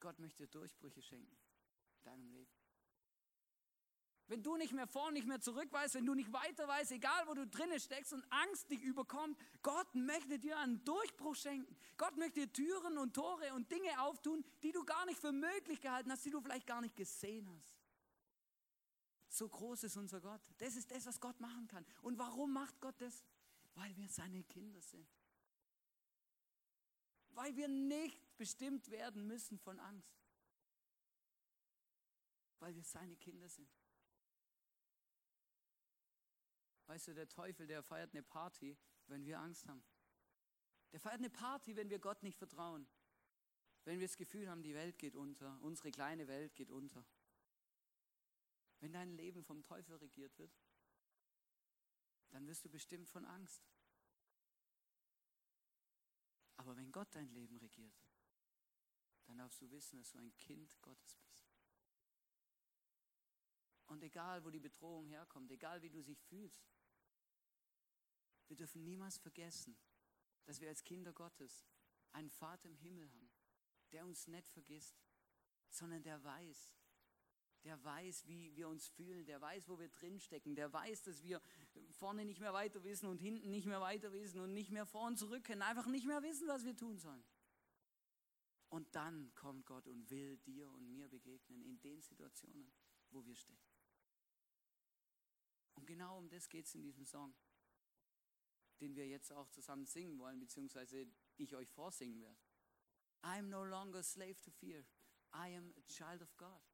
Gott 0.00 0.18
möchte 0.18 0.48
Durchbrüche 0.48 1.00
schenken 1.00 1.36
in 1.98 2.02
deinem 2.02 2.28
Leben. 2.28 2.50
Wenn 4.26 4.42
du 4.42 4.56
nicht 4.56 4.72
mehr 4.72 4.86
vor, 4.86 5.10
nicht 5.12 5.26
mehr 5.26 5.40
zurück 5.40 5.70
weißt, 5.72 5.94
wenn 5.94 6.06
du 6.06 6.14
nicht 6.14 6.32
weiter 6.32 6.66
weißt, 6.66 6.92
egal 6.92 7.26
wo 7.26 7.34
du 7.34 7.46
drinnen 7.46 7.78
steckst 7.78 8.12
und 8.12 8.24
Angst 8.30 8.70
dich 8.70 8.82
überkommt, 8.82 9.38
Gott 9.62 9.94
möchte 9.94 10.38
dir 10.38 10.58
einen 10.58 10.82
Durchbruch 10.84 11.34
schenken. 11.36 11.76
Gott 11.98 12.16
möchte 12.16 12.40
dir 12.40 12.52
Türen 12.52 12.98
und 12.98 13.14
Tore 13.14 13.52
und 13.54 13.70
Dinge 13.70 14.00
auftun, 14.00 14.44
die 14.62 14.72
du 14.72 14.84
gar 14.84 15.04
nicht 15.06 15.20
für 15.20 15.32
möglich 15.32 15.80
gehalten 15.80 16.10
hast, 16.10 16.24
die 16.24 16.30
du 16.30 16.40
vielleicht 16.40 16.66
gar 16.66 16.80
nicht 16.80 16.96
gesehen 16.96 17.48
hast. 17.50 17.81
So 19.32 19.48
groß 19.48 19.84
ist 19.84 19.96
unser 19.96 20.20
Gott. 20.20 20.42
Das 20.58 20.76
ist 20.76 20.90
das, 20.90 21.06
was 21.06 21.18
Gott 21.18 21.40
machen 21.40 21.66
kann. 21.66 21.86
Und 22.02 22.18
warum 22.18 22.52
macht 22.52 22.78
Gott 22.82 23.00
das? 23.00 23.24
Weil 23.74 23.96
wir 23.96 24.06
seine 24.06 24.44
Kinder 24.44 24.82
sind. 24.82 25.08
Weil 27.30 27.56
wir 27.56 27.66
nicht 27.66 28.36
bestimmt 28.36 28.90
werden 28.90 29.26
müssen 29.26 29.58
von 29.58 29.80
Angst. 29.80 30.20
Weil 32.58 32.74
wir 32.74 32.84
seine 32.84 33.16
Kinder 33.16 33.48
sind. 33.48 33.72
Weißt 36.84 37.08
du, 37.08 37.14
der 37.14 37.26
Teufel, 37.26 37.66
der 37.66 37.82
feiert 37.82 38.12
eine 38.12 38.22
Party, 38.22 38.76
wenn 39.06 39.24
wir 39.24 39.40
Angst 39.40 39.66
haben. 39.66 39.82
Der 40.92 41.00
feiert 41.00 41.20
eine 41.20 41.30
Party, 41.30 41.74
wenn 41.74 41.88
wir 41.88 42.00
Gott 42.00 42.22
nicht 42.22 42.36
vertrauen. 42.36 42.86
Wenn 43.84 43.98
wir 43.98 44.06
das 44.06 44.18
Gefühl 44.18 44.50
haben, 44.50 44.62
die 44.62 44.74
Welt 44.74 44.98
geht 44.98 45.16
unter, 45.16 45.58
unsere 45.62 45.90
kleine 45.90 46.28
Welt 46.28 46.54
geht 46.54 46.70
unter. 46.70 47.02
Wenn 48.82 48.92
dein 48.92 49.12
Leben 49.12 49.44
vom 49.44 49.62
Teufel 49.62 49.94
regiert 49.94 50.36
wird, 50.38 50.52
dann 52.30 52.48
wirst 52.48 52.64
du 52.64 52.68
bestimmt 52.68 53.08
von 53.08 53.24
Angst. 53.24 53.62
Aber 56.56 56.76
wenn 56.76 56.90
Gott 56.90 57.14
dein 57.14 57.28
Leben 57.28 57.56
regiert, 57.58 57.94
dann 59.26 59.38
darfst 59.38 59.62
du 59.62 59.70
wissen, 59.70 59.98
dass 59.98 60.10
du 60.10 60.18
ein 60.18 60.36
Kind 60.36 60.82
Gottes 60.82 61.16
bist. 61.28 61.48
Und 63.86 64.02
egal, 64.02 64.44
wo 64.44 64.50
die 64.50 64.58
Bedrohung 64.58 65.06
herkommt, 65.06 65.52
egal 65.52 65.80
wie 65.82 65.90
du 65.90 66.02
dich 66.02 66.20
fühlst, 66.24 66.66
wir 68.48 68.56
dürfen 68.56 68.82
niemals 68.82 69.16
vergessen, 69.16 69.78
dass 70.42 70.60
wir 70.60 70.68
als 70.68 70.82
Kinder 70.82 71.12
Gottes 71.12 71.64
einen 72.10 72.30
Vater 72.30 72.68
im 72.68 72.74
Himmel 72.74 73.08
haben, 73.12 73.30
der 73.92 74.04
uns 74.04 74.26
nicht 74.26 74.50
vergisst, 74.50 75.00
sondern 75.70 76.02
der 76.02 76.24
weiß, 76.24 76.74
der 77.64 77.82
weiß, 77.82 78.26
wie 78.26 78.54
wir 78.56 78.68
uns 78.68 78.88
fühlen, 78.88 79.24
der 79.24 79.40
weiß, 79.40 79.68
wo 79.68 79.78
wir 79.78 79.88
drinstecken, 79.88 80.54
der 80.54 80.72
weiß, 80.72 81.02
dass 81.02 81.22
wir 81.22 81.40
vorne 81.90 82.24
nicht 82.24 82.40
mehr 82.40 82.52
weiter 82.52 82.82
wissen 82.82 83.06
und 83.06 83.18
hinten 83.18 83.50
nicht 83.50 83.66
mehr 83.66 83.80
weiter 83.80 84.12
wissen 84.12 84.40
und 84.40 84.52
nicht 84.52 84.70
mehr 84.70 84.86
vor 84.86 85.06
und 85.06 85.18
zurück 85.18 85.44
können, 85.44 85.62
einfach 85.62 85.86
nicht 85.86 86.06
mehr 86.06 86.22
wissen, 86.22 86.48
was 86.48 86.64
wir 86.64 86.76
tun 86.76 86.98
sollen. 86.98 87.24
Und 88.68 88.94
dann 88.94 89.34
kommt 89.34 89.66
Gott 89.66 89.86
und 89.86 90.08
will 90.10 90.38
dir 90.38 90.70
und 90.70 90.90
mir 90.90 91.08
begegnen 91.08 91.62
in 91.62 91.78
den 91.80 92.00
Situationen, 92.00 92.72
wo 93.10 93.24
wir 93.24 93.36
stecken. 93.36 93.68
Und 95.74 95.86
genau 95.86 96.18
um 96.18 96.28
das 96.28 96.48
geht 96.48 96.66
es 96.66 96.74
in 96.74 96.82
diesem 96.82 97.04
Song, 97.04 97.34
den 98.80 98.96
wir 98.96 99.06
jetzt 99.06 99.30
auch 99.32 99.48
zusammen 99.50 99.86
singen 99.86 100.18
wollen, 100.18 100.40
beziehungsweise 100.40 101.06
ich 101.36 101.54
euch 101.54 101.70
vorsingen 101.70 102.20
werde. 102.20 102.40
I'm 103.22 103.48
no 103.48 103.62
longer 103.62 104.02
slave 104.02 104.40
to 104.40 104.50
fear. 104.50 104.84
I 105.34 105.56
am 105.56 105.72
a 105.76 105.82
child 105.82 106.22
of 106.22 106.36
God. 106.36 106.71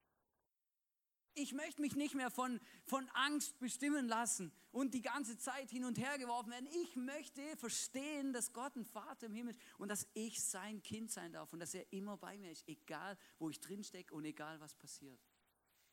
Ich 1.34 1.52
möchte 1.52 1.80
mich 1.80 1.94
nicht 1.94 2.14
mehr 2.14 2.30
von, 2.30 2.60
von 2.84 3.08
Angst 3.10 3.58
bestimmen 3.58 4.08
lassen 4.08 4.52
und 4.72 4.94
die 4.94 5.02
ganze 5.02 5.38
Zeit 5.38 5.70
hin 5.70 5.84
und 5.84 5.98
her 5.98 6.18
geworfen 6.18 6.50
werden. 6.50 6.68
Ich 6.82 6.96
möchte 6.96 7.42
verstehen, 7.56 8.32
dass 8.32 8.52
Gott 8.52 8.74
ein 8.76 8.84
Vater 8.84 9.26
im 9.26 9.34
Himmel 9.34 9.54
ist 9.54 9.60
und 9.78 9.88
dass 9.88 10.06
ich 10.14 10.42
sein 10.42 10.82
Kind 10.82 11.10
sein 11.10 11.32
darf 11.32 11.52
und 11.52 11.60
dass 11.60 11.74
er 11.74 11.90
immer 11.92 12.16
bei 12.16 12.36
mir 12.38 12.50
ist, 12.50 12.66
egal 12.66 13.16
wo 13.38 13.50
ich 13.50 13.60
drinstecke 13.60 14.14
und 14.14 14.24
egal 14.24 14.60
was 14.60 14.74
passiert. 14.74 15.20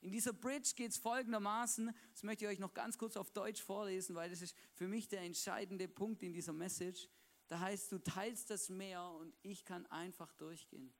In 0.01 0.11
dieser 0.11 0.33
Bridge 0.33 0.73
geht 0.75 0.91
es 0.91 0.97
folgendermaßen, 0.97 1.91
das 2.11 2.23
möchte 2.23 2.45
ich 2.45 2.51
euch 2.51 2.59
noch 2.59 2.73
ganz 2.73 2.97
kurz 2.97 3.17
auf 3.17 3.31
Deutsch 3.31 3.63
vorlesen, 3.63 4.15
weil 4.15 4.29
das 4.29 4.41
ist 4.41 4.55
für 4.73 4.87
mich 4.87 5.07
der 5.07 5.21
entscheidende 5.21 5.87
Punkt 5.87 6.21
in 6.21 6.33
dieser 6.33 6.53
Message. 6.53 7.09
Da 7.47 7.59
heißt, 7.59 7.91
du 7.91 7.99
teilst 7.99 8.49
das 8.49 8.69
Meer 8.69 9.03
und 9.19 9.35
ich 9.41 9.65
kann 9.65 9.85
einfach 9.87 10.31
durchgehen. 10.33 10.93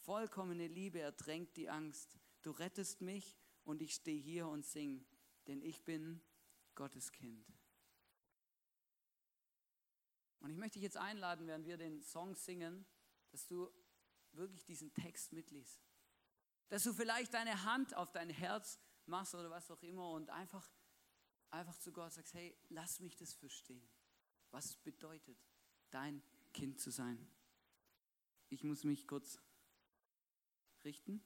Vollkommene 0.00 0.66
Liebe 0.66 1.00
ertränkt 1.00 1.56
die 1.56 1.70
Angst. 1.70 2.18
Du 2.42 2.50
rettest 2.50 3.00
mich 3.00 3.38
und 3.64 3.82
ich 3.82 3.94
stehe 3.94 4.20
hier 4.20 4.48
und 4.48 4.64
sing, 4.64 5.04
denn 5.46 5.62
ich 5.62 5.84
bin 5.84 6.20
Gottes 6.74 7.12
Kind. 7.12 7.46
Und 10.40 10.50
ich 10.50 10.56
möchte 10.56 10.74
dich 10.74 10.82
jetzt 10.82 10.96
einladen, 10.96 11.46
während 11.46 11.66
wir 11.66 11.76
den 11.76 12.02
Song 12.02 12.34
singen, 12.34 12.84
dass 13.30 13.46
du 13.46 13.70
wirklich 14.32 14.64
diesen 14.64 14.92
Text 14.92 15.32
mitliest. 15.32 15.80
Dass 16.68 16.82
du 16.82 16.92
vielleicht 16.92 17.32
deine 17.34 17.64
Hand 17.64 17.94
auf 17.94 18.10
dein 18.12 18.30
Herz 18.30 18.80
machst 19.06 19.34
oder 19.34 19.50
was 19.50 19.70
auch 19.70 19.82
immer 19.82 20.10
und 20.10 20.30
einfach, 20.30 20.68
einfach 21.50 21.76
zu 21.78 21.92
Gott 21.92 22.12
sagst, 22.12 22.34
hey, 22.34 22.56
lass 22.70 23.00
mich 23.00 23.16
das 23.16 23.34
verstehen, 23.34 23.88
was 24.50 24.66
es 24.66 24.76
bedeutet, 24.78 25.38
dein 25.90 26.22
Kind 26.52 26.80
zu 26.80 26.90
sein. 26.90 27.28
Ich 28.48 28.64
muss 28.64 28.84
mich 28.84 29.06
kurz 29.06 29.40
richten. 30.84 31.22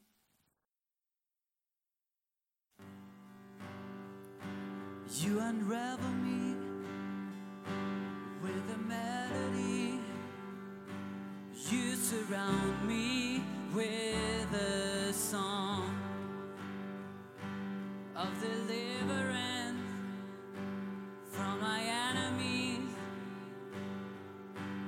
You 5.14 5.38
unravel 5.38 6.10
me 6.10 6.56
with 8.42 8.74
a 8.74 8.78
melody. 8.78 10.00
You 11.70 11.94
surround 11.94 12.88
me 12.88 13.44
with 13.72 14.52
a 14.52 15.12
song 15.12 15.96
of 18.16 18.28
deliverance 18.40 19.78
from 21.30 21.60
my 21.60 21.82
enemies 22.10 22.90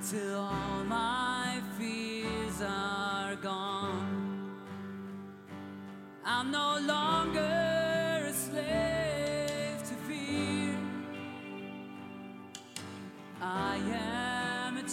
till 0.09 0.37
all 0.37 0.83
my 0.83 1.61
fears 1.77 2.61
are 2.61 3.37
gone. 3.37 4.51
I'm 6.25 6.51
no 6.51 6.77
longer 6.81 7.58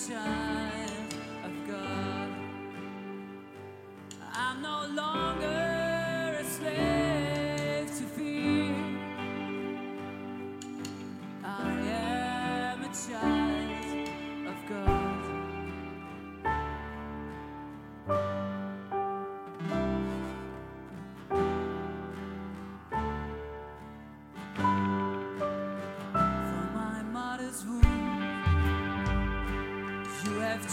child 0.09 1.15
of 1.45 1.67
God. 1.67 2.31
I'm 4.33 4.63
no 4.63 4.87
longer 4.95 5.36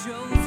chose. 0.04 0.43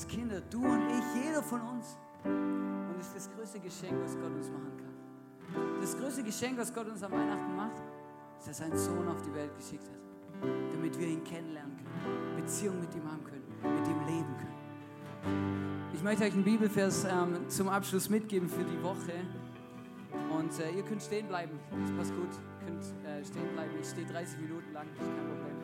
Gottes 0.00 0.16
Kinder, 0.16 0.40
du 0.48 0.64
und 0.64 0.88
ich, 0.88 1.24
jeder 1.24 1.42
von 1.42 1.60
uns. 1.60 1.98
Und 2.24 2.96
es 2.98 3.08
ist 3.08 3.16
das 3.16 3.30
größte 3.36 3.60
Geschenk, 3.60 3.92
was 4.02 4.14
Gott 4.14 4.32
uns 4.34 4.48
machen 4.50 4.72
kann. 4.78 5.80
Das 5.80 5.96
größte 5.96 6.22
Geschenk, 6.22 6.58
was 6.58 6.72
Gott 6.72 6.88
uns 6.88 7.02
am 7.02 7.12
Weihnachten 7.12 7.54
macht, 7.54 7.76
ist, 8.38 8.48
dass 8.48 8.60
er 8.60 8.66
seinen 8.66 8.78
Sohn 8.78 9.08
auf 9.08 9.20
die 9.20 9.34
Welt 9.34 9.54
geschickt 9.56 9.84
hat, 9.84 10.48
damit 10.72 10.98
wir 10.98 11.06
ihn 11.06 11.22
kennenlernen 11.22 11.76
können, 11.76 12.36
Beziehung 12.36 12.80
mit 12.80 12.94
ihm 12.94 13.10
haben 13.10 13.24
können, 13.24 13.44
mit 13.62 13.88
ihm 13.88 14.06
leben 14.06 14.36
können. 14.38 15.90
Ich 15.92 16.02
möchte 16.02 16.24
euch 16.24 16.32
einen 16.32 16.44
Bibelvers 16.44 17.04
ähm, 17.04 17.48
zum 17.48 17.68
Abschluss 17.68 18.08
mitgeben 18.08 18.48
für 18.48 18.64
die 18.64 18.82
Woche. 18.82 19.12
Und 20.30 20.58
äh, 20.60 20.70
ihr 20.70 20.82
könnt 20.82 21.02
stehen 21.02 21.28
bleiben, 21.28 21.58
das 21.78 21.92
passt 21.92 22.14
gut. 22.14 22.30
Ihr 22.32 22.66
könnt 22.66 22.84
äh, 23.04 23.22
stehen 23.22 23.52
bleiben. 23.52 23.72
Ich 23.78 23.88
stehe 23.88 24.06
30 24.06 24.40
Minuten 24.40 24.72
lang, 24.72 24.86
das 24.96 25.06
ist 25.06 25.14
kein 25.14 25.26
Problem. 25.26 25.59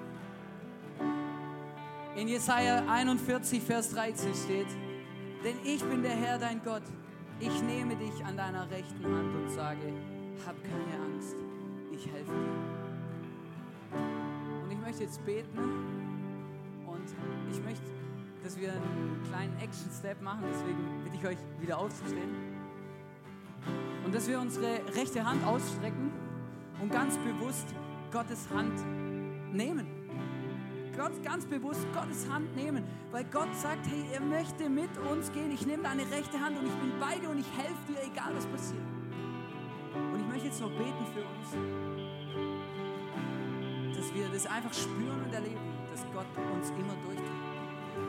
In 2.16 2.28
Jesaja 2.28 2.82
41, 2.88 3.62
Vers 3.62 3.90
13 3.90 4.34
steht: 4.34 4.68
Denn 5.44 5.56
ich 5.62 5.84
bin 5.84 6.02
der 6.02 6.12
Herr, 6.12 6.38
dein 6.38 6.62
Gott. 6.64 6.82
Ich 7.40 7.62
nehme 7.62 7.94
dich 7.94 8.24
an 8.24 8.38
deiner 8.38 8.70
rechten 8.70 9.04
Hand 9.04 9.34
und 9.34 9.50
sage: 9.50 9.92
Hab 10.46 10.56
keine 10.64 11.04
Angst, 11.04 11.36
ich 11.92 12.10
helfe 12.10 12.32
dir. 12.32 13.98
Und 14.64 14.70
ich 14.72 14.78
möchte 14.78 15.02
jetzt 15.04 15.22
beten 15.26 15.58
und 16.86 17.14
ich 17.52 17.62
möchte, 17.62 17.84
dass 18.42 18.58
wir 18.58 18.72
einen 18.72 19.22
kleinen 19.28 19.54
Action-Step 19.60 20.22
machen. 20.22 20.44
Deswegen 20.50 21.04
bitte 21.04 21.16
ich 21.16 21.26
euch, 21.26 21.38
wieder 21.60 21.76
aufzustehen. 21.76 22.34
Und 24.06 24.14
dass 24.14 24.26
wir 24.26 24.40
unsere 24.40 24.80
rechte 24.94 25.22
Hand 25.22 25.44
ausstrecken 25.44 26.10
und 26.80 26.90
ganz 26.90 27.18
bewusst 27.18 27.66
Gottes 28.10 28.48
Hand 28.54 28.80
nehmen. 29.52 29.95
Gott, 30.96 31.12
ganz 31.22 31.44
bewusst 31.46 31.86
Gottes 31.92 32.28
Hand 32.30 32.54
nehmen, 32.56 32.84
weil 33.12 33.24
Gott 33.24 33.54
sagt, 33.54 33.86
hey, 33.86 34.04
er 34.12 34.20
möchte 34.20 34.68
mit 34.68 34.90
uns 35.10 35.30
gehen. 35.32 35.50
Ich 35.52 35.66
nehme 35.66 35.82
deine 35.82 36.02
rechte 36.10 36.40
Hand 36.40 36.58
und 36.58 36.66
ich 36.66 36.74
bin 36.74 36.92
bei 36.98 37.18
dir 37.18 37.30
und 37.30 37.38
ich 37.38 37.50
helfe 37.56 37.92
dir, 37.92 38.02
egal 38.02 38.34
was 38.34 38.46
passiert. 38.46 38.82
Und 40.12 40.20
ich 40.20 40.26
möchte 40.26 40.46
jetzt 40.46 40.60
noch 40.60 40.70
beten 40.70 41.06
für 41.14 41.24
uns, 41.24 41.50
dass 43.96 44.14
wir 44.14 44.28
das 44.32 44.46
einfach 44.46 44.72
spüren 44.72 45.22
und 45.24 45.32
erleben, 45.32 45.60
dass 45.90 46.04
Gott 46.12 46.26
uns 46.54 46.70
immer 46.70 46.94
durchdrückt. 47.04 47.30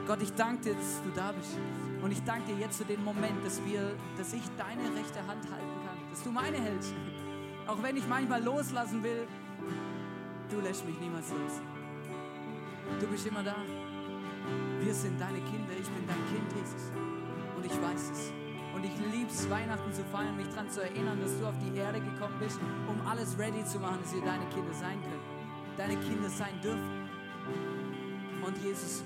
Gott, 0.05 0.21
ich 0.21 0.33
danke 0.33 0.63
dir, 0.63 0.73
dass 0.75 1.01
du 1.03 1.09
da 1.15 1.31
bist. 1.31 1.57
Und 2.01 2.11
ich 2.11 2.23
danke 2.23 2.53
dir 2.53 2.59
jetzt 2.59 2.77
für 2.77 2.85
den 2.85 3.03
Moment, 3.03 3.45
dass, 3.45 3.63
wir, 3.65 3.95
dass 4.17 4.33
ich 4.33 4.43
deine 4.57 4.83
rechte 4.95 5.19
Hand 5.27 5.43
halten 5.51 5.77
dass 6.17 6.23
du 6.23 6.31
meine 6.31 6.57
hältst. 6.57 6.93
Auch 7.67 7.83
wenn 7.83 7.95
ich 7.95 8.07
manchmal 8.07 8.43
loslassen 8.43 9.03
will, 9.03 9.27
du 10.49 10.59
lässt 10.61 10.83
mich 10.87 10.99
niemals 10.99 11.29
los. 11.29 11.61
Du 12.99 13.05
bist 13.05 13.27
immer 13.27 13.43
da. 13.43 13.55
Wir 14.79 14.93
sind 14.93 15.19
deine 15.19 15.39
Kinder, 15.39 15.73
ich 15.79 15.89
bin 15.89 16.07
dein 16.07 16.23
Kind, 16.33 16.51
Jesus. 16.55 16.91
Und 17.55 17.65
ich 17.65 17.71
weiß 17.71 18.11
es. 18.11 18.31
Und 18.73 18.83
ich 18.83 18.97
liebe 19.11 19.29
es, 19.29 19.49
Weihnachten 19.49 19.93
zu 19.93 20.03
feiern, 20.05 20.35
mich 20.35 20.47
daran 20.49 20.69
zu 20.69 20.81
erinnern, 20.81 21.19
dass 21.21 21.37
du 21.37 21.45
auf 21.45 21.55
die 21.59 21.77
Erde 21.77 21.99
gekommen 21.99 22.35
bist, 22.39 22.59
um 22.87 22.99
alles 23.07 23.37
ready 23.37 23.63
zu 23.65 23.79
machen, 23.79 23.99
dass 24.01 24.13
wir 24.13 24.21
deine 24.21 24.45
Kinder 24.49 24.73
sein 24.73 25.01
können. 25.01 25.21
Deine 25.77 25.97
Kinder 25.97 26.29
sein 26.29 26.59
dürfen. 26.63 27.09
Und 28.45 28.57
Jesus, 28.63 29.03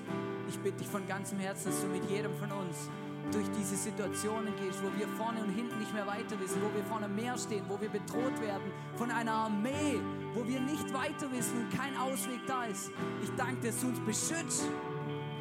ich 0.48 0.60
bitte 0.60 0.78
dich 0.78 0.88
von 0.88 1.06
ganzem 1.08 1.39
Herzen, 1.39 1.72
dass 1.72 1.82
du 1.82 1.88
mit 1.88 2.10
jedem 2.10 2.34
von 2.36 2.52
uns 2.52 2.89
durch 3.32 3.50
diese 3.58 3.76
Situationen 3.76 4.54
gehst, 4.56 4.80
wo 4.84 4.98
wir 4.98 5.08
vorne 5.18 5.42
und 5.42 5.50
hinten 5.50 5.80
nicht 5.80 5.94
mehr 5.94 6.08
weiter 6.08 6.39
wissen, 6.39 6.62
wo 6.62 6.74
wir 6.76 6.84
vor 6.86 6.98
einem 6.98 7.16
Meer 7.16 7.38
stehen, 7.38 7.66
wo 7.68 7.80
wir 7.80 7.89
bedroht 7.89 8.39
werden 8.42 8.72
von 8.96 9.12
einer 9.12 9.34
Armee, 9.34 10.00
wo 10.34 10.48
wir 10.48 10.60
nicht 10.60 10.94
weiter 10.94 11.32
wissen 11.32 11.66
und 11.66 11.78
kein 11.78 11.96
Ausweg 11.98 12.40
da 12.48 12.66
ist. 12.66 12.92
Ich 13.22 13.30
danke 13.36 13.62
dir, 13.62 13.68
dass 13.72 13.82
du 13.82 13.88
uns 13.88 14.00
beschützt 14.00 14.70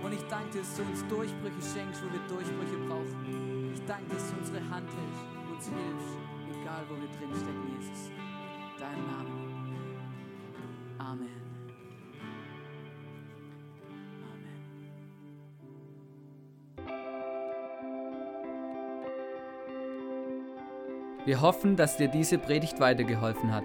und 0.03 0.12
ich 0.12 0.22
danke 0.28 0.51
dir, 0.51 0.61
dass 0.61 0.76
du 0.76 0.82
uns 0.82 1.07
Durchbrüche 1.07 1.62
schenkst, 1.74 2.03
wo 2.03 2.12
wir 2.12 2.20
Durchbrüche 2.28 2.76
brauchen. 2.88 3.72
Ich 3.74 3.82
danke 3.86 4.05
dir, 4.07 4.14
dass 4.14 4.30
du 4.30 4.38
unsere 4.38 4.61
Hand 4.70 4.88
hältst, 4.88 5.22
uns 5.53 5.64
hilfst, 5.66 6.16
egal 6.61 6.82
wo 6.88 6.95
wir 6.95 7.09
drin 7.09 7.30
stecken, 7.36 7.76
Jesus. 7.78 8.11
Dein 8.78 9.07
Name. 9.07 9.30
Amen. 10.99 11.41
Wir 21.26 21.41
hoffen, 21.43 21.76
dass 21.76 21.97
dir 21.97 22.09
diese 22.09 22.38
Predigt 22.38 22.80
weitergeholfen 22.80 23.55
hat. 23.55 23.64